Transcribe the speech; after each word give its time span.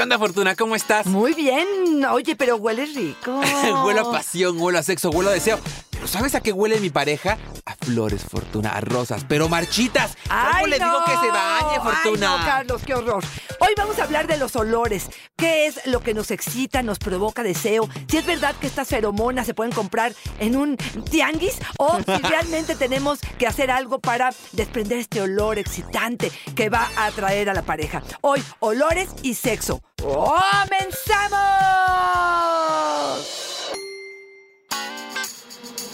¿Qué 0.00 0.04
onda, 0.04 0.18
Fortuna? 0.18 0.56
¿Cómo 0.56 0.74
estás? 0.76 1.04
Muy 1.04 1.34
bien. 1.34 2.06
Oye, 2.06 2.34
pero 2.34 2.56
huele 2.56 2.86
rico. 2.86 3.38
huelo 3.84 4.08
a 4.08 4.10
pasión, 4.10 4.58
huelo 4.58 4.78
a 4.78 4.82
sexo, 4.82 5.10
huelo 5.10 5.28
a 5.28 5.34
deseo. 5.34 5.60
Pero 5.90 6.08
¿sabes 6.08 6.34
a 6.34 6.40
qué 6.40 6.52
huele 6.52 6.80
mi 6.80 6.88
pareja? 6.88 7.36
A 7.66 7.74
flores, 7.84 8.24
Fortuna, 8.24 8.70
a 8.70 8.80
rosas, 8.80 9.26
pero 9.28 9.50
marchitas. 9.50 10.16
¿Cómo 10.26 10.40
Ay, 10.54 10.70
le 10.70 10.78
digo 10.78 11.04
que 11.04 11.12
se 11.12 11.30
bañe, 11.30 11.80
Fortuna? 11.82 12.32
Ay, 12.32 12.38
no, 12.38 12.46
Carlos, 12.46 12.82
qué 12.86 12.94
horror. 12.94 13.22
Hoy 13.62 13.74
vamos 13.76 13.98
a 13.98 14.04
hablar 14.04 14.26
de 14.26 14.38
los 14.38 14.56
olores. 14.56 15.10
¿Qué 15.36 15.66
es 15.66 15.86
lo 15.86 16.00
que 16.00 16.14
nos 16.14 16.30
excita, 16.30 16.82
nos 16.82 16.98
provoca 16.98 17.42
deseo? 17.42 17.90
Si 18.08 18.16
es 18.16 18.24
verdad 18.24 18.54
que 18.58 18.66
estas 18.66 18.88
feromonas 18.88 19.44
se 19.44 19.52
pueden 19.52 19.70
comprar 19.70 20.14
en 20.38 20.56
un 20.56 20.78
tianguis 20.78 21.58
o 21.78 21.98
si 21.98 22.22
realmente 22.28 22.74
tenemos 22.74 23.18
que 23.38 23.46
hacer 23.46 23.70
algo 23.70 23.98
para 23.98 24.30
desprender 24.52 24.96
este 24.98 25.20
olor 25.20 25.58
excitante 25.58 26.32
que 26.56 26.70
va 26.70 26.88
a 26.96 27.04
atraer 27.06 27.50
a 27.50 27.54
la 27.54 27.60
pareja. 27.60 28.02
Hoy, 28.22 28.42
olores 28.60 29.10
y 29.22 29.34
sexo. 29.34 29.82
¡Comenzamos! 29.98 30.40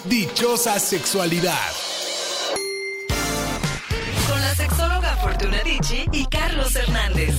Dichosa 0.05 0.79
sexualidad. 0.79 1.73
Con 4.29 4.41
la 4.41 4.55
sexóloga 4.55 5.17
Fortuna 5.17 5.61
Dicci 5.65 6.07
y 6.13 6.27
Carlos 6.67 6.77
Hernández. 6.77 7.35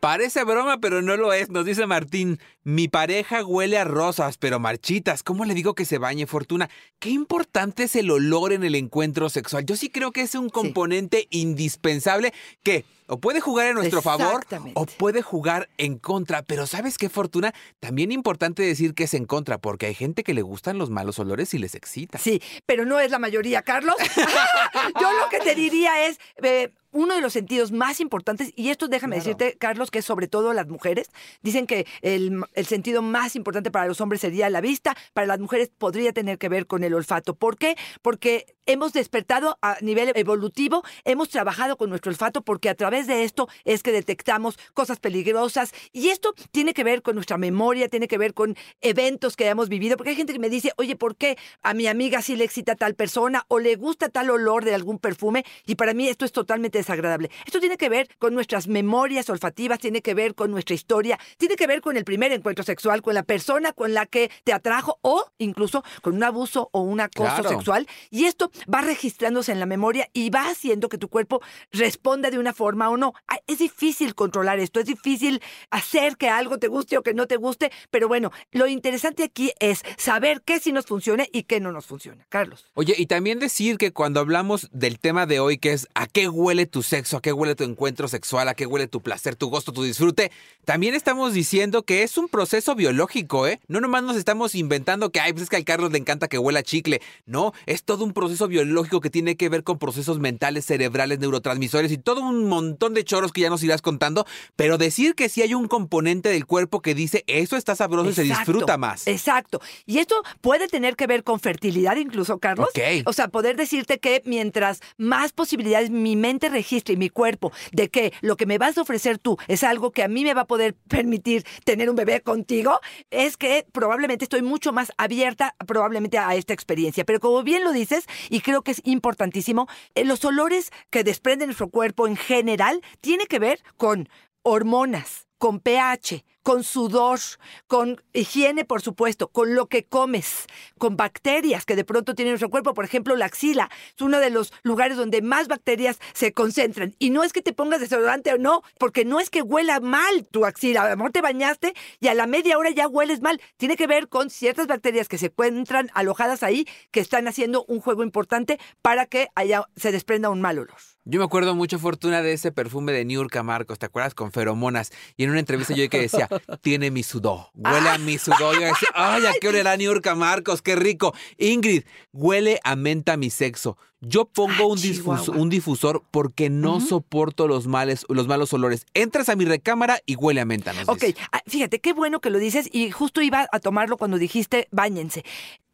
Parece 0.00 0.44
broma, 0.44 0.78
pero 0.78 1.02
no 1.02 1.16
lo 1.16 1.32
es. 1.32 1.50
Nos 1.50 1.64
dice 1.64 1.86
Martín, 1.86 2.40
mi 2.64 2.88
pareja 2.88 3.44
huele 3.44 3.78
a 3.78 3.84
rosas, 3.84 4.38
pero 4.38 4.58
marchitas. 4.58 5.22
¿Cómo 5.22 5.44
le 5.44 5.54
digo 5.54 5.74
que 5.74 5.84
se 5.84 5.98
bañe, 5.98 6.26
Fortuna? 6.26 6.68
Qué 6.98 7.10
importante 7.10 7.84
es 7.84 7.94
el 7.94 8.10
olor 8.10 8.52
en 8.52 8.64
el 8.64 8.74
encuentro 8.74 9.28
sexual. 9.28 9.66
Yo 9.66 9.76
sí 9.76 9.88
creo 9.88 10.10
que 10.10 10.22
es 10.22 10.34
un 10.34 10.48
componente 10.48 11.28
indispensable 11.30 12.32
que 12.64 12.84
o 13.08 13.18
puede 13.18 13.40
jugar 13.40 13.66
en 13.66 13.74
nuestro 13.74 14.02
favor 14.02 14.44
o 14.74 14.86
puede 14.86 15.22
jugar 15.22 15.68
en 15.78 15.98
contra. 15.98 16.42
Pero 16.42 16.66
¿sabes 16.66 16.98
qué, 16.98 17.08
Fortuna? 17.08 17.52
También 17.80 18.12
importante 18.12 18.62
decir 18.62 18.94
que 18.94 19.04
es 19.04 19.14
en 19.14 19.24
contra, 19.24 19.58
porque 19.58 19.86
hay 19.86 19.94
gente 19.94 20.22
que 20.22 20.34
le 20.34 20.42
gustan 20.42 20.78
los 20.78 20.90
malos 20.90 21.18
olores 21.18 21.52
y 21.54 21.58
les 21.58 21.74
excita. 21.74 22.18
Sí, 22.18 22.40
pero 22.66 22.84
no 22.84 23.00
es 23.00 23.10
la 23.10 23.18
mayoría, 23.18 23.62
Carlos. 23.62 23.96
Yo 25.00 25.12
lo 25.12 25.28
que 25.30 25.40
te 25.40 25.54
diría 25.54 26.06
es, 26.06 26.20
eh, 26.42 26.70
uno 26.90 27.14
de 27.14 27.20
los 27.20 27.32
sentidos 27.32 27.70
más 27.70 28.00
importantes, 28.00 28.52
y 28.56 28.70
esto 28.70 28.88
déjame 28.88 29.16
decirte, 29.16 29.56
Carlos, 29.58 29.90
que 29.90 30.02
sobre 30.02 30.26
todo 30.26 30.52
las 30.52 30.68
mujeres, 30.68 31.10
dicen 31.42 31.66
que 31.66 31.86
el, 32.02 32.42
el 32.54 32.66
sentido 32.66 33.02
más 33.02 33.36
importante 33.36 33.70
para 33.70 33.86
los 33.86 34.00
hombres 34.00 34.20
sería 34.20 34.48
la 34.48 34.60
vista, 34.60 34.96
para 35.12 35.26
las 35.26 35.38
mujeres 35.38 35.70
podría 35.76 36.12
tener 36.12 36.38
que 36.38 36.48
ver 36.48 36.66
con 36.66 36.84
el 36.84 36.94
olfato. 36.94 37.34
¿Por 37.34 37.58
qué? 37.58 37.76
Porque 38.00 38.46
hemos 38.66 38.92
despertado 38.92 39.58
a 39.60 39.76
nivel 39.80 40.12
evolutivo, 40.14 40.82
hemos 41.04 41.28
trabajado 41.28 41.76
con 41.76 41.90
nuestro 41.90 42.10
olfato 42.10 42.42
porque 42.42 42.68
a 42.68 42.74
través 42.74 42.97
de 43.06 43.24
esto 43.24 43.48
es 43.64 43.82
que 43.82 43.92
detectamos 43.92 44.58
cosas 44.74 44.98
peligrosas 44.98 45.72
y 45.92 46.08
esto 46.08 46.34
tiene 46.50 46.74
que 46.74 46.84
ver 46.84 47.02
con 47.02 47.14
nuestra 47.14 47.38
memoria, 47.38 47.88
tiene 47.88 48.08
que 48.08 48.18
ver 48.18 48.34
con 48.34 48.56
eventos 48.80 49.36
que 49.36 49.46
hemos 49.46 49.68
vivido, 49.68 49.96
porque 49.96 50.10
hay 50.10 50.16
gente 50.16 50.32
que 50.32 50.38
me 50.38 50.50
dice, 50.50 50.72
oye, 50.76 50.96
¿por 50.96 51.16
qué 51.16 51.36
a 51.62 51.74
mi 51.74 51.86
amiga 51.86 52.22
sí 52.22 52.36
le 52.36 52.44
excita 52.44 52.74
tal 52.74 52.94
persona 52.94 53.44
o 53.48 53.58
le 53.58 53.76
gusta 53.76 54.08
tal 54.08 54.30
olor 54.30 54.64
de 54.64 54.74
algún 54.74 54.98
perfume? 54.98 55.44
Y 55.66 55.74
para 55.76 55.94
mí 55.94 56.08
esto 56.08 56.24
es 56.24 56.32
totalmente 56.32 56.78
desagradable. 56.78 57.30
Esto 57.46 57.60
tiene 57.60 57.76
que 57.76 57.88
ver 57.88 58.08
con 58.18 58.34
nuestras 58.34 58.68
memorias 58.68 59.28
olfativas, 59.30 59.78
tiene 59.78 60.02
que 60.02 60.14
ver 60.14 60.34
con 60.34 60.50
nuestra 60.50 60.74
historia, 60.74 61.18
tiene 61.36 61.56
que 61.56 61.66
ver 61.66 61.80
con 61.80 61.96
el 61.96 62.04
primer 62.04 62.32
encuentro 62.32 62.64
sexual, 62.64 63.02
con 63.02 63.14
la 63.14 63.22
persona 63.22 63.72
con 63.72 63.94
la 63.94 64.06
que 64.06 64.30
te 64.44 64.52
atrajo 64.52 64.98
o 65.02 65.26
incluso 65.38 65.84
con 66.02 66.14
un 66.14 66.24
abuso 66.24 66.68
o 66.72 66.80
un 66.80 67.00
acoso 67.00 67.28
Claro. 67.28 67.48
sexual. 67.50 67.86
Y 68.10 68.24
esto 68.24 68.50
va 68.72 68.80
registrándose 68.80 69.52
en 69.52 69.60
la 69.60 69.66
memoria 69.66 70.08
y 70.12 70.30
va 70.30 70.48
haciendo 70.48 70.88
que 70.88 70.98
tu 70.98 71.08
cuerpo 71.08 71.40
responda 71.72 72.30
de 72.30 72.38
una 72.38 72.52
forma 72.52 72.87
o 72.90 72.96
no. 72.96 73.14
Ah, 73.26 73.38
Es 73.46 73.58
difícil 73.58 74.14
controlar 74.14 74.58
esto, 74.58 74.80
es 74.80 74.86
difícil 74.86 75.40
hacer 75.70 76.16
que 76.16 76.28
algo 76.28 76.58
te 76.58 76.68
guste 76.68 76.98
o 76.98 77.02
que 77.02 77.14
no 77.14 77.26
te 77.26 77.36
guste, 77.36 77.70
pero 77.90 78.08
bueno, 78.08 78.30
lo 78.52 78.66
interesante 78.66 79.24
aquí 79.24 79.52
es 79.60 79.82
saber 79.96 80.42
qué 80.44 80.60
sí 80.60 80.72
nos 80.72 80.86
funciona 80.86 81.24
y 81.32 81.44
qué 81.44 81.60
no 81.60 81.72
nos 81.72 81.86
funciona. 81.86 82.26
Carlos. 82.28 82.66
Oye, 82.74 82.94
y 82.96 83.06
también 83.06 83.38
decir 83.38 83.78
que 83.78 83.92
cuando 83.92 84.20
hablamos 84.20 84.68
del 84.72 84.98
tema 84.98 85.26
de 85.26 85.40
hoy, 85.40 85.58
que 85.58 85.72
es 85.72 85.88
a 85.94 86.06
qué 86.06 86.28
huele 86.28 86.66
tu 86.66 86.82
sexo, 86.82 87.16
a 87.16 87.22
qué 87.22 87.32
huele 87.32 87.54
tu 87.54 87.64
encuentro 87.64 88.08
sexual, 88.08 88.48
a 88.48 88.54
qué 88.54 88.66
huele 88.66 88.88
tu 88.88 89.00
placer, 89.00 89.36
tu 89.36 89.48
gusto, 89.48 89.72
tu 89.72 89.82
disfrute, 89.82 90.30
también 90.64 90.94
estamos 90.94 91.32
diciendo 91.32 91.82
que 91.82 92.02
es 92.02 92.18
un 92.18 92.28
proceso 92.28 92.74
biológico, 92.74 93.46
¿eh? 93.46 93.60
No 93.68 93.80
nomás 93.80 94.02
nos 94.02 94.16
estamos 94.16 94.54
inventando 94.54 95.10
que, 95.10 95.20
ay, 95.20 95.32
pues 95.32 95.44
es 95.44 95.48
que 95.48 95.56
al 95.56 95.64
Carlos 95.64 95.92
le 95.92 95.98
encanta 95.98 96.28
que 96.28 96.38
huela 96.38 96.62
chicle. 96.62 97.00
No, 97.26 97.52
es 97.66 97.84
todo 97.84 98.04
un 98.04 98.12
proceso 98.12 98.48
biológico 98.48 99.00
que 99.00 99.10
tiene 99.10 99.36
que 99.36 99.48
ver 99.48 99.64
con 99.64 99.78
procesos 99.78 100.18
mentales, 100.18 100.64
cerebrales, 100.64 101.18
neurotransmisores 101.18 101.92
y 101.92 101.98
todo 101.98 102.20
un 102.20 102.48
montón 102.48 102.77
de 102.78 103.04
choros 103.04 103.32
que 103.32 103.42
ya 103.42 103.50
nos 103.50 103.62
irás 103.62 103.82
contando. 103.82 104.26
Pero 104.56 104.78
decir 104.78 105.14
que 105.14 105.28
sí 105.28 105.42
hay 105.42 105.54
un 105.54 105.68
componente 105.68 106.28
del 106.28 106.46
cuerpo 106.46 106.80
que 106.80 106.94
dice, 106.94 107.24
eso 107.26 107.56
está 107.56 107.74
sabroso 107.74 108.10
y 108.10 108.14
se 108.14 108.22
disfruta 108.22 108.78
más. 108.78 109.06
Exacto. 109.06 109.60
Y 109.86 109.98
esto 109.98 110.22
puede 110.40 110.68
tener 110.68 110.96
que 110.96 111.06
ver 111.06 111.24
con 111.24 111.40
fertilidad 111.40 111.96
incluso, 111.96 112.38
Carlos. 112.38 112.68
Ok. 112.70 113.06
O 113.06 113.12
sea, 113.12 113.28
poder 113.28 113.56
decirte 113.56 113.98
que 113.98 114.22
mientras 114.24 114.80
más 114.96 115.32
posibilidades 115.32 115.90
mi 115.90 116.16
mente 116.16 116.48
registre 116.48 116.94
y 116.94 116.96
mi 116.96 117.08
cuerpo 117.08 117.52
de 117.72 117.88
que 117.88 118.12
lo 118.20 118.36
que 118.36 118.46
me 118.46 118.58
vas 118.58 118.78
a 118.78 118.82
ofrecer 118.82 119.18
tú 119.18 119.36
es 119.48 119.64
algo 119.64 119.90
que 119.90 120.02
a 120.02 120.08
mí 120.08 120.24
me 120.24 120.34
va 120.34 120.42
a 120.42 120.46
poder 120.46 120.74
permitir 120.88 121.44
tener 121.64 121.90
un 121.90 121.96
bebé 121.96 122.20
contigo, 122.20 122.80
es 123.10 123.36
que 123.36 123.66
probablemente 123.72 124.24
estoy 124.24 124.42
mucho 124.42 124.72
más 124.72 124.92
abierta 124.96 125.54
probablemente 125.66 126.18
a 126.18 126.34
esta 126.34 126.54
experiencia. 126.54 127.04
Pero 127.04 127.20
como 127.20 127.42
bien 127.42 127.64
lo 127.64 127.72
dices, 127.72 128.04
y 128.30 128.40
creo 128.40 128.62
que 128.62 128.72
es 128.72 128.80
importantísimo, 128.84 129.68
eh, 129.94 130.04
los 130.04 130.24
olores 130.24 130.70
que 130.90 131.04
desprende 131.04 131.46
nuestro 131.46 131.68
cuerpo 131.68 132.06
en 132.06 132.16
general 132.16 132.67
tiene 133.00 133.26
que 133.26 133.38
ver 133.38 133.62
con 133.76 134.08
hormonas, 134.42 135.26
con 135.38 135.60
pH, 135.60 136.24
con 136.42 136.64
sudor, 136.64 137.18
con 137.66 138.02
higiene, 138.12 138.64
por 138.64 138.80
supuesto, 138.80 139.28
con 139.28 139.54
lo 139.54 139.66
que 139.66 139.84
comes, 139.84 140.46
con 140.78 140.96
bacterias 140.96 141.64
que 141.64 141.76
de 141.76 141.84
pronto 141.84 142.14
tiene 142.14 142.30
nuestro 142.30 142.50
cuerpo. 142.50 142.74
Por 142.74 142.84
ejemplo, 142.84 143.16
la 143.16 143.26
axila 143.26 143.68
es 143.94 144.00
uno 144.00 144.18
de 144.18 144.30
los 144.30 144.52
lugares 144.62 144.96
donde 144.96 145.22
más 145.22 145.48
bacterias 145.48 145.98
se 146.14 146.32
concentran. 146.32 146.94
Y 146.98 147.10
no 147.10 147.22
es 147.22 147.32
que 147.32 147.42
te 147.42 147.52
pongas 147.52 147.80
desodorante 147.80 148.32
o 148.32 148.38
no, 148.38 148.62
porque 148.78 149.04
no 149.04 149.20
es 149.20 149.30
que 149.30 149.42
huela 149.42 149.80
mal 149.80 150.26
tu 150.30 150.44
axila. 150.44 150.82
A 150.82 150.90
lo 150.90 150.96
mejor 150.96 151.12
te 151.12 151.20
bañaste 151.20 151.74
y 152.00 152.08
a 152.08 152.14
la 152.14 152.26
media 152.26 152.58
hora 152.58 152.70
ya 152.70 152.88
hueles 152.88 153.20
mal. 153.20 153.40
Tiene 153.56 153.76
que 153.76 153.86
ver 153.86 154.08
con 154.08 154.30
ciertas 154.30 154.66
bacterias 154.66 155.08
que 155.08 155.18
se 155.18 155.26
encuentran 155.26 155.90
alojadas 155.94 156.42
ahí, 156.42 156.66
que 156.90 157.00
están 157.00 157.28
haciendo 157.28 157.64
un 157.66 157.80
juego 157.80 158.02
importante 158.02 158.58
para 158.82 159.06
que 159.06 159.28
haya, 159.34 159.64
se 159.76 159.92
desprenda 159.92 160.30
un 160.30 160.40
mal 160.40 160.58
olor. 160.58 160.76
Yo 161.10 161.18
me 161.18 161.24
acuerdo 161.24 161.54
mucho, 161.54 161.78
Fortuna, 161.78 162.20
de 162.20 162.34
ese 162.34 162.52
perfume 162.52 162.92
de 162.92 163.02
Niurka 163.06 163.42
Marcos, 163.42 163.78
¿te 163.78 163.86
acuerdas? 163.86 164.14
Con 164.14 164.30
feromonas. 164.30 164.92
Y 165.16 165.24
en 165.24 165.30
una 165.30 165.40
entrevista 165.40 165.74
yo 165.74 165.88
que 165.88 166.00
decía, 166.00 166.28
tiene 166.60 166.90
mi 166.90 167.02
sudor, 167.02 167.50
huele 167.54 167.88
a 167.88 167.98
mi 167.98 168.18
sudor. 168.18 168.54
Yo 168.54 168.60
decía, 168.60 168.88
ay, 168.94 169.26
¿a 169.26 169.32
qué 169.40 169.48
olerá 169.48 169.76
Niurka 169.76 170.14
Marcos? 170.14 170.62
¡Qué 170.62 170.76
rico! 170.76 171.14
Ingrid, 171.36 171.84
huele 172.12 172.60
a 172.64 172.76
menta 172.76 173.16
mi 173.16 173.30
sexo. 173.30 173.76
Yo 174.00 174.26
pongo 174.26 174.68
un, 174.68 175.50
difusor 175.50 176.02
porque 176.10 176.50
no 176.50 176.80
soporto 176.80 177.48
los, 177.48 177.66
males, 177.66 178.06
los 178.08 178.28
malos 178.28 178.52
olores. 178.52 178.86
Entras 178.94 179.28
a 179.28 179.34
mi 179.36 179.44
recámara 179.44 180.00
y 180.06 180.14
huele 180.14 180.40
a 180.40 180.44
menta. 180.44 180.72
nos 180.72 180.88
Ok, 180.88 181.00
dice. 181.00 181.16
ah, 181.32 181.42
fíjate, 181.46 181.80
qué 181.80 181.92
bueno 181.92 182.20
que 182.20 182.30
lo 182.30 182.38
dices 182.38 182.68
y 182.72 182.90
justo 182.92 183.20
iba 183.22 183.48
a 183.50 183.58
tomarlo 183.60 183.96
cuando 183.96 184.16
dijiste 184.18 184.68
báñense. 184.70 185.24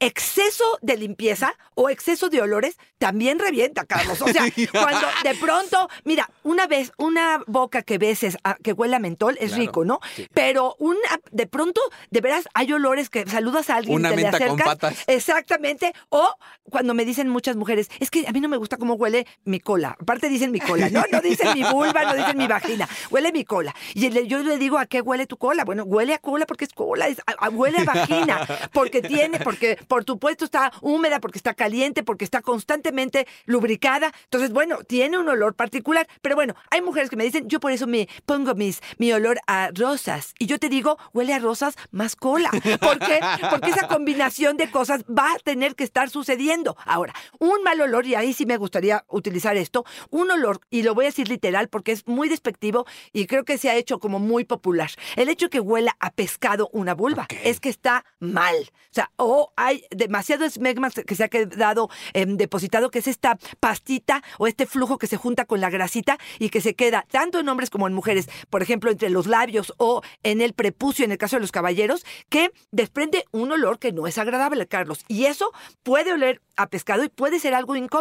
Exceso 0.00 0.64
de 0.82 0.96
limpieza 0.96 1.54
o 1.74 1.88
exceso 1.88 2.28
de 2.28 2.42
olores 2.42 2.76
también 2.98 3.38
revienta, 3.38 3.84
Carlos. 3.86 4.20
O 4.20 4.28
sea, 4.28 4.44
cuando 4.72 5.06
de 5.22 5.34
pronto, 5.36 5.88
mira, 6.04 6.28
una 6.42 6.66
vez, 6.66 6.92
una 6.98 7.40
boca 7.46 7.82
que 7.82 7.96
beses 7.98 8.36
ah, 8.44 8.56
que 8.62 8.72
huele 8.72 8.96
a 8.96 8.98
mentol 8.98 9.36
es 9.40 9.50
Claro, 9.50 9.62
rico, 9.62 9.84
¿no? 9.84 10.00
sí. 10.16 10.26
Pero 10.34 10.76
una, 10.78 10.98
de 11.30 11.46
pronto, 11.46 11.80
de 12.10 12.20
veras, 12.20 12.48
hay 12.54 12.72
olores 12.72 13.08
que 13.08 13.24
saludas 13.26 13.70
a 13.70 13.76
alguien 13.76 13.96
Una 14.00 14.10
te 14.10 14.16
le 14.16 14.22
menta 14.22 14.38
con 14.38 14.46
acercas. 14.48 14.66
patas. 14.66 15.04
Exactamente. 15.06 15.92
O 16.10 16.28
cuando 16.70 16.92
me 16.94 17.04
dicen 17.04 17.28
muchas 17.28 17.56
mujeres, 17.56 17.88
es 18.00 18.10
que 18.14 18.28
a 18.28 18.32
mí 18.32 18.40
no 18.40 18.48
me 18.48 18.56
gusta 18.56 18.76
cómo 18.76 18.94
huele 18.94 19.26
mi 19.44 19.58
cola. 19.58 19.96
Aparte 20.00 20.28
dicen 20.28 20.52
mi 20.52 20.60
cola, 20.60 20.88
¿no? 20.88 21.02
No 21.10 21.20
dicen 21.20 21.48
mi 21.54 21.64
vulva, 21.64 22.04
no 22.04 22.14
dicen 22.14 22.36
mi 22.36 22.46
vagina. 22.46 22.88
Huele 23.10 23.32
mi 23.32 23.44
cola. 23.44 23.74
Y 23.92 24.08
yo 24.28 24.42
le 24.42 24.58
digo, 24.58 24.78
¿a 24.78 24.86
qué 24.86 25.00
huele 25.00 25.26
tu 25.26 25.36
cola? 25.36 25.64
Bueno, 25.64 25.82
huele 25.82 26.14
a 26.14 26.18
cola 26.18 26.46
porque 26.46 26.64
es 26.64 26.72
cola, 26.72 27.06
huele 27.52 27.78
a 27.78 27.84
vagina, 27.84 28.46
porque 28.72 29.02
tiene, 29.02 29.40
porque 29.40 29.78
por 29.88 30.04
supuesto 30.04 30.44
está 30.44 30.72
húmeda, 30.80 31.18
porque 31.18 31.38
está 31.38 31.54
caliente, 31.54 32.04
porque 32.04 32.24
está 32.24 32.40
constantemente 32.40 33.26
lubricada. 33.46 34.12
Entonces, 34.24 34.52
bueno, 34.52 34.78
tiene 34.86 35.18
un 35.18 35.28
olor 35.28 35.54
particular. 35.54 36.06
Pero 36.22 36.36
bueno, 36.36 36.54
hay 36.70 36.82
mujeres 36.82 37.10
que 37.10 37.16
me 37.16 37.24
dicen, 37.24 37.48
yo 37.48 37.58
por 37.58 37.72
eso 37.72 37.88
me 37.88 38.08
pongo 38.26 38.54
mis, 38.54 38.80
mi 38.98 39.12
olor 39.12 39.40
a 39.48 39.70
rosas. 39.74 40.34
Y 40.38 40.46
yo 40.46 40.60
te 40.60 40.68
digo, 40.68 40.98
huele 41.12 41.34
a 41.34 41.40
rosas 41.40 41.74
más 41.90 42.14
cola. 42.14 42.50
¿Por 42.80 43.00
qué? 43.00 43.18
Porque 43.50 43.70
esa 43.70 43.88
combinación 43.88 44.56
de 44.56 44.70
cosas 44.70 45.02
va 45.04 45.32
a 45.32 45.38
tener 45.40 45.74
que 45.74 45.82
estar 45.82 46.10
sucediendo. 46.10 46.76
Ahora, 46.84 47.12
un 47.40 47.62
mal 47.64 47.80
olor 47.80 48.03
olor, 48.04 48.06
y 48.06 48.14
ahí 48.14 48.32
sí 48.32 48.46
me 48.46 48.56
gustaría 48.56 49.04
utilizar 49.08 49.56
esto, 49.56 49.84
un 50.10 50.30
olor, 50.30 50.60
y 50.70 50.82
lo 50.82 50.94
voy 50.94 51.06
a 51.06 51.08
decir 51.08 51.28
literal 51.28 51.68
porque 51.68 51.92
es 51.92 52.06
muy 52.06 52.28
despectivo 52.28 52.86
y 53.12 53.26
creo 53.26 53.44
que 53.44 53.58
se 53.58 53.70
ha 53.70 53.76
hecho 53.76 53.98
como 53.98 54.18
muy 54.18 54.44
popular. 54.44 54.90
El 55.16 55.28
hecho 55.28 55.50
que 55.50 55.60
huela 55.60 55.96
a 56.00 56.10
pescado 56.10 56.68
una 56.72 56.94
vulva 56.94 57.26
es 57.42 57.60
que 57.60 57.68
está 57.68 58.04
mal. 58.20 58.54
O 58.90 58.94
sea, 58.94 59.10
o 59.16 59.52
hay 59.56 59.84
demasiado 59.90 60.44
esmegma 60.44 60.90
que 60.90 61.14
se 61.14 61.24
ha 61.24 61.28
quedado 61.28 61.88
em, 62.12 62.36
depositado, 62.36 62.90
que 62.90 63.00
es 63.00 63.08
esta 63.08 63.38
pastita 63.60 64.22
o 64.38 64.46
este 64.46 64.66
flujo 64.66 64.98
que 64.98 65.06
se 65.06 65.16
junta 65.16 65.44
con 65.44 65.60
la 65.60 65.70
grasita 65.70 66.18
y 66.38 66.50
que 66.50 66.60
se 66.60 66.74
queda 66.74 67.06
tanto 67.10 67.38
en 67.38 67.48
hombres 67.48 67.70
como 67.70 67.86
en 67.86 67.94
mujeres, 67.94 68.28
por 68.50 68.62
ejemplo, 68.62 68.90
entre 68.90 69.10
los 69.10 69.26
labios 69.26 69.72
o 69.78 70.02
en 70.22 70.40
el 70.40 70.52
prepucio, 70.52 71.04
en 71.04 71.12
el 71.12 71.18
caso 71.18 71.36
de 71.36 71.40
los 71.40 71.52
caballeros, 71.52 72.04
que 72.28 72.52
desprende 72.70 73.24
un 73.32 73.52
olor 73.52 73.78
que 73.78 73.92
no 73.92 74.06
es 74.06 74.18
agradable, 74.18 74.66
Carlos. 74.66 75.04
Y 75.08 75.26
eso 75.26 75.52
puede 75.82 76.12
oler 76.12 76.40
a 76.56 76.68
pescado 76.68 77.04
y 77.04 77.08
puede 77.08 77.40
ser 77.40 77.54
algo 77.54 77.76
incómodo. 77.76 77.93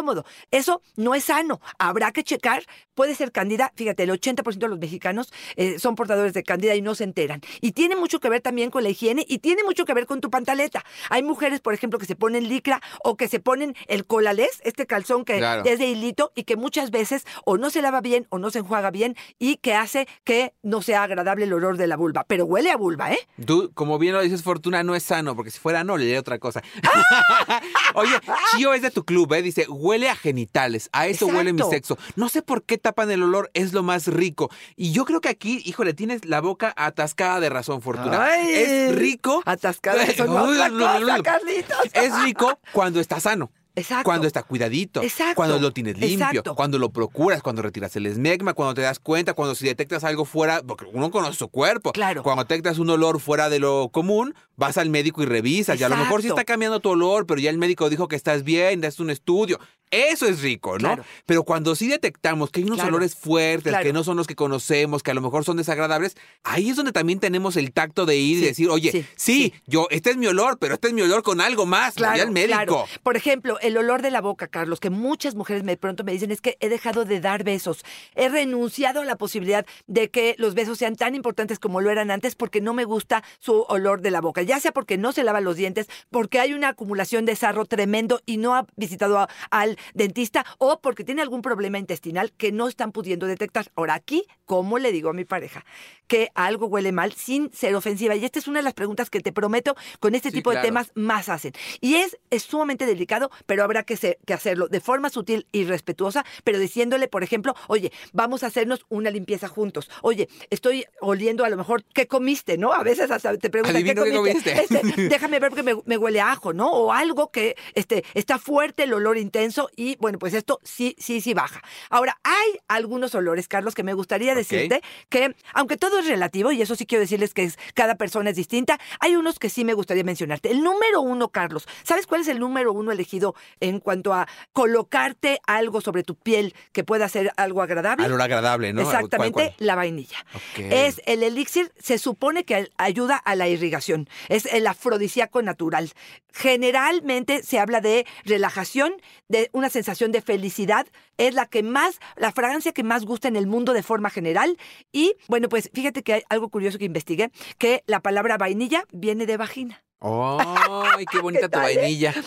Eso 0.50 0.82
no 0.96 1.14
es 1.14 1.24
sano. 1.24 1.60
Habrá 1.78 2.12
que 2.12 2.24
checar. 2.24 2.64
Puede 2.94 3.14
ser 3.14 3.32
cándida. 3.32 3.72
Fíjate, 3.76 4.04
el 4.04 4.10
80% 4.10 4.58
de 4.58 4.68
los 4.68 4.78
mexicanos 4.78 5.32
eh, 5.56 5.78
son 5.78 5.94
portadores 5.96 6.32
de 6.32 6.42
cándida 6.44 6.74
y 6.74 6.82
no 6.82 6.94
se 6.94 7.04
enteran. 7.04 7.40
Y 7.60 7.72
tiene 7.72 7.96
mucho 7.96 8.20
que 8.20 8.28
ver 8.28 8.40
también 8.40 8.70
con 8.70 8.82
la 8.84 8.88
higiene 8.90 9.24
y 9.28 9.38
tiene 9.38 9.64
mucho 9.64 9.84
que 9.84 9.94
ver 9.94 10.06
con 10.06 10.20
tu 10.20 10.30
pantaleta. 10.30 10.84
Hay 11.10 11.22
mujeres, 11.22 11.60
por 11.60 11.74
ejemplo, 11.74 11.98
que 11.98 12.06
se 12.06 12.14
ponen 12.16 12.48
licra 12.48 12.80
o 13.02 13.16
que 13.16 13.28
se 13.28 13.40
ponen 13.40 13.74
el 13.88 14.06
colalés, 14.06 14.60
este 14.64 14.86
calzón 14.86 15.24
que 15.24 15.38
Claro. 15.38 15.62
es 15.64 15.78
de 15.78 15.86
hilito 15.86 16.30
y 16.36 16.44
que 16.44 16.56
muchas 16.56 16.90
veces 16.90 17.24
o 17.44 17.56
no 17.58 17.70
se 17.70 17.82
lava 17.82 18.00
bien 18.00 18.26
o 18.30 18.38
no 18.38 18.50
se 18.50 18.60
enjuaga 18.60 18.90
bien 18.90 19.16
y 19.38 19.56
que 19.56 19.74
hace 19.74 20.06
que 20.22 20.54
no 20.62 20.80
sea 20.82 21.02
agradable 21.02 21.44
el 21.46 21.52
olor 21.52 21.76
de 21.76 21.86
la 21.88 21.96
vulva. 21.96 22.24
Pero 22.28 22.44
huele 22.44 22.70
a 22.70 22.76
vulva, 22.76 23.12
¿eh? 23.12 23.18
Tú, 23.44 23.72
como 23.74 23.98
bien 23.98 24.14
lo 24.14 24.22
dices, 24.22 24.42
Fortuna, 24.42 24.82
no 24.84 24.94
es 24.94 25.02
sano, 25.02 25.34
porque 25.34 25.50
si 25.50 25.58
fuera 25.58 25.82
no, 25.84 25.96
le 25.96 26.04
diría 26.04 26.20
otra 26.20 26.38
cosa. 26.38 26.62
Oye, 27.94 28.12
Chio 28.56 28.72
es 28.74 28.82
de 28.82 28.90
tu 28.90 29.04
club, 29.04 29.32
¿eh? 29.34 29.42
Dice, 29.42 29.66
huele 29.84 30.08
a 30.08 30.16
genitales, 30.16 30.88
a 30.92 31.06
eso 31.06 31.26
huele 31.26 31.52
mi 31.52 31.62
sexo. 31.62 31.98
No 32.16 32.30
sé 32.30 32.40
por 32.40 32.62
qué 32.62 32.78
tapan 32.78 33.10
el 33.10 33.22
olor, 33.22 33.50
es 33.52 33.74
lo 33.74 33.82
más 33.82 34.06
rico. 34.06 34.50
Y 34.76 34.92
yo 34.92 35.04
creo 35.04 35.20
que 35.20 35.28
aquí, 35.28 35.62
híjole, 35.64 35.92
tienes 35.92 36.24
la 36.24 36.40
boca 36.40 36.72
atascada 36.76 37.38
de 37.40 37.50
razón, 37.50 37.82
Fortuna. 37.82 38.24
Ay, 38.24 38.54
es 38.54 38.94
rico. 38.94 39.42
Atascada, 39.44 40.06
cosa, 40.16 41.22
Carlitos. 41.22 41.90
Es 41.92 42.22
rico 42.22 42.58
cuando 42.72 42.98
está 42.98 43.20
sano. 43.20 43.50
Exacto. 43.76 44.04
Cuando 44.04 44.26
está 44.26 44.42
cuidadito, 44.42 45.02
Exacto. 45.02 45.34
cuando 45.34 45.58
lo 45.58 45.72
tienes 45.72 45.98
limpio, 45.98 46.26
Exacto. 46.28 46.54
cuando 46.54 46.78
lo 46.78 46.90
procuras, 46.90 47.42
cuando 47.42 47.60
retiras 47.62 47.96
el 47.96 48.06
esmegma, 48.06 48.54
cuando 48.54 48.74
te 48.74 48.82
das 48.82 49.00
cuenta, 49.00 49.34
cuando 49.34 49.54
si 49.54 49.66
detectas 49.66 50.04
algo 50.04 50.24
fuera, 50.24 50.62
porque 50.62 50.86
uno 50.92 51.10
conoce 51.10 51.36
su 51.38 51.48
cuerpo. 51.48 51.92
Claro. 51.92 52.22
Cuando 52.22 52.44
detectas 52.44 52.78
un 52.78 52.90
olor 52.90 53.20
fuera 53.20 53.48
de 53.48 53.58
lo 53.58 53.88
común, 53.88 54.34
vas 54.56 54.78
al 54.78 54.90
médico 54.90 55.22
y 55.22 55.26
revisas. 55.26 55.80
Y 55.80 55.82
a 55.82 55.88
lo 55.88 55.96
mejor 55.96 56.22
sí 56.22 56.28
está 56.28 56.44
cambiando 56.44 56.78
tu 56.80 56.90
olor, 56.90 57.26
pero 57.26 57.40
ya 57.40 57.50
el 57.50 57.58
médico 57.58 57.90
dijo 57.90 58.06
que 58.06 58.16
estás 58.16 58.44
bien, 58.44 58.80
das 58.80 59.00
un 59.00 59.10
estudio. 59.10 59.58
Eso 59.94 60.26
es 60.26 60.42
rico, 60.42 60.72
¿no? 60.72 60.78
Claro. 60.78 61.04
Pero 61.26 61.44
cuando 61.44 61.74
sí 61.76 61.88
detectamos 61.88 62.50
que 62.50 62.60
hay 62.60 62.64
unos 62.64 62.76
Claro. 62.78 62.90
olores 62.90 63.14
fuertes, 63.14 63.70
Claro. 63.70 63.84
que 63.84 63.92
no 63.92 64.02
son 64.04 64.16
los 64.16 64.26
que 64.26 64.34
conocemos, 64.34 65.02
que 65.02 65.10
a 65.10 65.14
lo 65.14 65.20
mejor 65.20 65.44
son 65.44 65.56
desagradables, 65.56 66.16
ahí 66.42 66.70
es 66.70 66.76
donde 66.76 66.92
también 66.92 67.20
tenemos 67.20 67.56
el 67.56 67.72
tacto 67.72 68.06
de 68.06 68.16
ir 68.16 68.38
y 68.38 68.46
decir, 68.46 68.68
oye, 68.70 68.90
sí, 68.90 69.02
sí, 69.16 69.42
sí. 69.50 69.54
yo, 69.66 69.86
este 69.90 70.10
es 70.10 70.16
mi 70.16 70.26
olor, 70.26 70.58
pero 70.58 70.74
este 70.74 70.88
es 70.88 70.94
mi 70.94 71.02
olor 71.02 71.22
con 71.22 71.40
algo 71.40 71.66
más. 71.66 71.94
Voy 71.96 72.20
al 72.20 72.30
médico. 72.30 72.86
Por 73.02 73.16
ejemplo, 73.16 73.58
el 73.60 73.76
olor 73.76 74.02
de 74.02 74.10
la 74.10 74.20
boca, 74.20 74.48
Carlos, 74.48 74.80
que 74.80 74.90
muchas 74.90 75.34
mujeres 75.34 75.62
me 75.62 75.72
de 75.72 75.76
pronto 75.76 76.04
me 76.04 76.12
dicen 76.12 76.30
es 76.30 76.40
que 76.40 76.56
he 76.60 76.68
dejado 76.68 77.04
de 77.04 77.20
dar 77.20 77.44
besos. 77.44 77.84
He 78.14 78.28
renunciado 78.28 79.00
a 79.00 79.04
la 79.04 79.16
posibilidad 79.16 79.66
de 79.86 80.10
que 80.10 80.34
los 80.38 80.54
besos 80.54 80.78
sean 80.78 80.96
tan 80.96 81.14
importantes 81.14 81.58
como 81.58 81.80
lo 81.80 81.90
eran 81.90 82.10
antes 82.10 82.34
porque 82.34 82.60
no 82.60 82.74
me 82.74 82.84
gusta 82.84 83.22
su 83.40 83.62
olor 83.68 84.00
de 84.00 84.10
la 84.10 84.20
boca. 84.20 84.42
Ya 84.42 84.60
sea 84.60 84.72
porque 84.72 84.98
no 84.98 85.12
se 85.12 85.24
lava 85.24 85.40
los 85.40 85.56
dientes, 85.56 85.88
porque 86.10 86.38
hay 86.40 86.52
una 86.52 86.68
acumulación 86.68 87.24
de 87.24 87.36
sarro 87.36 87.64
tremendo 87.64 88.20
y 88.26 88.36
no 88.36 88.54
ha 88.54 88.66
visitado 88.76 89.18
a- 89.18 89.28
al 89.50 89.78
dentista 89.92 90.44
o 90.58 90.80
porque 90.80 91.04
tiene 91.04 91.22
algún 91.22 91.42
problema 91.42 91.78
intestinal 91.78 92.32
que 92.32 92.52
no 92.52 92.68
están 92.68 92.92
pudiendo 92.92 93.26
detectar. 93.26 93.70
Ahora 93.76 93.94
aquí, 93.94 94.24
¿cómo 94.46 94.78
le 94.78 94.92
digo 94.92 95.10
a 95.10 95.12
mi 95.12 95.24
pareja 95.24 95.64
que 96.06 96.30
algo 96.34 96.66
huele 96.66 96.92
mal 96.92 97.12
sin 97.12 97.52
ser 97.52 97.74
ofensiva? 97.74 98.14
Y 98.14 98.24
esta 98.24 98.38
es 98.38 98.48
una 98.48 98.58
de 98.60 98.64
las 98.64 98.74
preguntas 98.74 99.10
que 99.10 99.20
te 99.20 99.32
prometo 99.32 99.74
con 100.00 100.14
este 100.14 100.30
Sí, 100.30 100.36
tipo 100.36 100.50
claro. 100.50 100.62
de 100.62 100.68
temas 100.68 100.90
más 100.94 101.28
hacen. 101.28 101.52
Y 101.80 101.96
es, 101.96 102.18
es 102.30 102.42
sumamente 102.44 102.86
delicado, 102.86 103.30
pero 103.46 103.62
habrá 103.62 103.82
que, 103.84 103.94
hacerlo 104.32 104.68
de 104.68 104.80
forma 104.80 105.10
sutil 105.10 105.46
y 105.52 105.64
respetuosa, 105.64 106.24
pero 106.44 106.58
diciéndole, 106.58 107.08
por 107.08 107.22
ejemplo, 107.22 107.54
oye, 107.68 107.92
vamos 108.12 108.42
a 108.42 108.46
hacernos 108.48 108.86
una 108.88 109.10
limpieza 109.10 109.48
juntos. 109.48 109.90
Oye, 110.02 110.28
estoy 110.50 110.84
oliendo 111.00 111.44
a 111.44 111.48
lo 111.48 111.56
mejor, 111.56 111.84
¿qué 111.84 112.06
comiste? 112.06 112.58
¿No? 112.58 112.72
A 112.72 112.82
veces 112.82 113.10
hasta 113.10 113.36
te 113.36 113.50
preguntan, 113.50 113.82
¿qué 113.82 113.90
Adivino 113.90 114.04
qué 114.04 114.12
comiste? 114.14 114.52
comiste. 114.54 114.78
Este, 114.90 115.02
déjame 115.08 115.38
ver 115.38 115.50
porque 115.50 115.62
me, 115.62 115.74
me 115.84 115.96
huele 115.96 116.20
a 116.20 116.32
ajo, 116.32 116.52
¿no? 116.52 116.70
O 116.72 116.92
algo 116.92 117.30
que 117.30 117.56
este, 117.74 118.04
está 118.14 118.38
fuerte, 118.38 118.84
el 118.84 118.94
olor 118.94 119.18
intenso 119.18 119.63
y, 119.76 119.96
bueno, 119.96 120.18
pues 120.18 120.34
esto 120.34 120.60
sí, 120.62 120.96
sí, 120.98 121.20
sí 121.20 121.34
baja. 121.34 121.62
Ahora, 121.90 122.18
hay 122.22 122.58
algunos 122.68 123.14
olores, 123.14 123.48
Carlos, 123.48 123.74
que 123.74 123.82
me 123.82 123.94
gustaría 123.94 124.34
decirte 124.34 124.82
que, 125.08 125.34
aunque 125.52 125.76
todo 125.76 125.98
es 125.98 126.06
relativo, 126.06 126.52
y 126.52 126.62
eso 126.62 126.74
sí 126.76 126.86
quiero 126.86 127.00
decirles 127.02 127.34
que 127.34 127.44
es, 127.44 127.58
cada 127.74 127.96
persona 127.96 128.30
es 128.30 128.36
distinta, 128.36 128.78
hay 129.00 129.16
unos 129.16 129.38
que 129.38 129.50
sí 129.50 129.64
me 129.64 129.74
gustaría 129.74 130.04
mencionarte. 130.04 130.50
El 130.50 130.62
número 130.62 131.00
uno, 131.00 131.28
Carlos, 131.28 131.66
¿sabes 131.82 132.06
cuál 132.06 132.22
es 132.22 132.28
el 132.28 132.38
número 132.38 132.72
uno 132.72 132.92
elegido 132.92 133.34
en 133.60 133.80
cuanto 133.80 134.12
a 134.12 134.28
colocarte 134.52 135.40
algo 135.46 135.80
sobre 135.80 136.02
tu 136.02 136.14
piel 136.14 136.54
que 136.72 136.84
pueda 136.84 137.08
ser 137.08 137.32
algo 137.36 137.62
agradable? 137.62 138.04
Al 138.04 138.12
olor 138.12 138.22
agradable, 138.22 138.72
¿no? 138.72 138.82
Exactamente, 138.82 139.32
¿Cuál, 139.32 139.46
cuál? 139.46 139.66
la 139.66 139.74
vainilla. 139.74 140.24
Es 140.56 141.00
el 141.06 141.22
elixir, 141.22 141.72
se 141.78 141.98
supone 141.98 142.44
que 142.44 142.70
ayuda 142.76 143.16
a 143.16 143.34
la 143.34 143.48
irrigación. 143.48 144.08
Es 144.28 144.46
el 144.46 144.66
afrodisíaco 144.66 145.42
natural. 145.42 145.92
Generalmente 146.32 147.42
se 147.42 147.58
habla 147.58 147.80
de 147.80 148.06
relajación, 148.24 148.94
de 149.28 149.50
una 149.54 149.70
sensación 149.70 150.12
de 150.12 150.20
felicidad. 150.20 150.86
Es 151.16 151.32
la 151.32 151.46
que 151.46 151.62
más, 151.62 151.98
la 152.16 152.32
fragancia 152.32 152.72
que 152.72 152.82
más 152.82 153.06
gusta 153.06 153.28
en 153.28 153.36
el 153.36 153.46
mundo 153.46 153.72
de 153.72 153.82
forma 153.82 154.10
general. 154.10 154.58
Y 154.92 155.14
bueno, 155.28 155.48
pues 155.48 155.70
fíjate 155.72 156.02
que 156.02 156.12
hay 156.14 156.22
algo 156.28 156.50
curioso 156.50 156.76
que 156.76 156.84
investigué, 156.84 157.30
que 157.56 157.82
la 157.86 158.00
palabra 158.00 158.36
vainilla 158.36 158.84
viene 158.92 159.24
de 159.24 159.38
vagina. 159.38 159.82
¡Ay, 160.00 161.06
qué 161.06 161.20
bonita 161.20 161.48
tu 161.50 161.58
eh? 161.58 161.62
vainilla! 161.62 162.12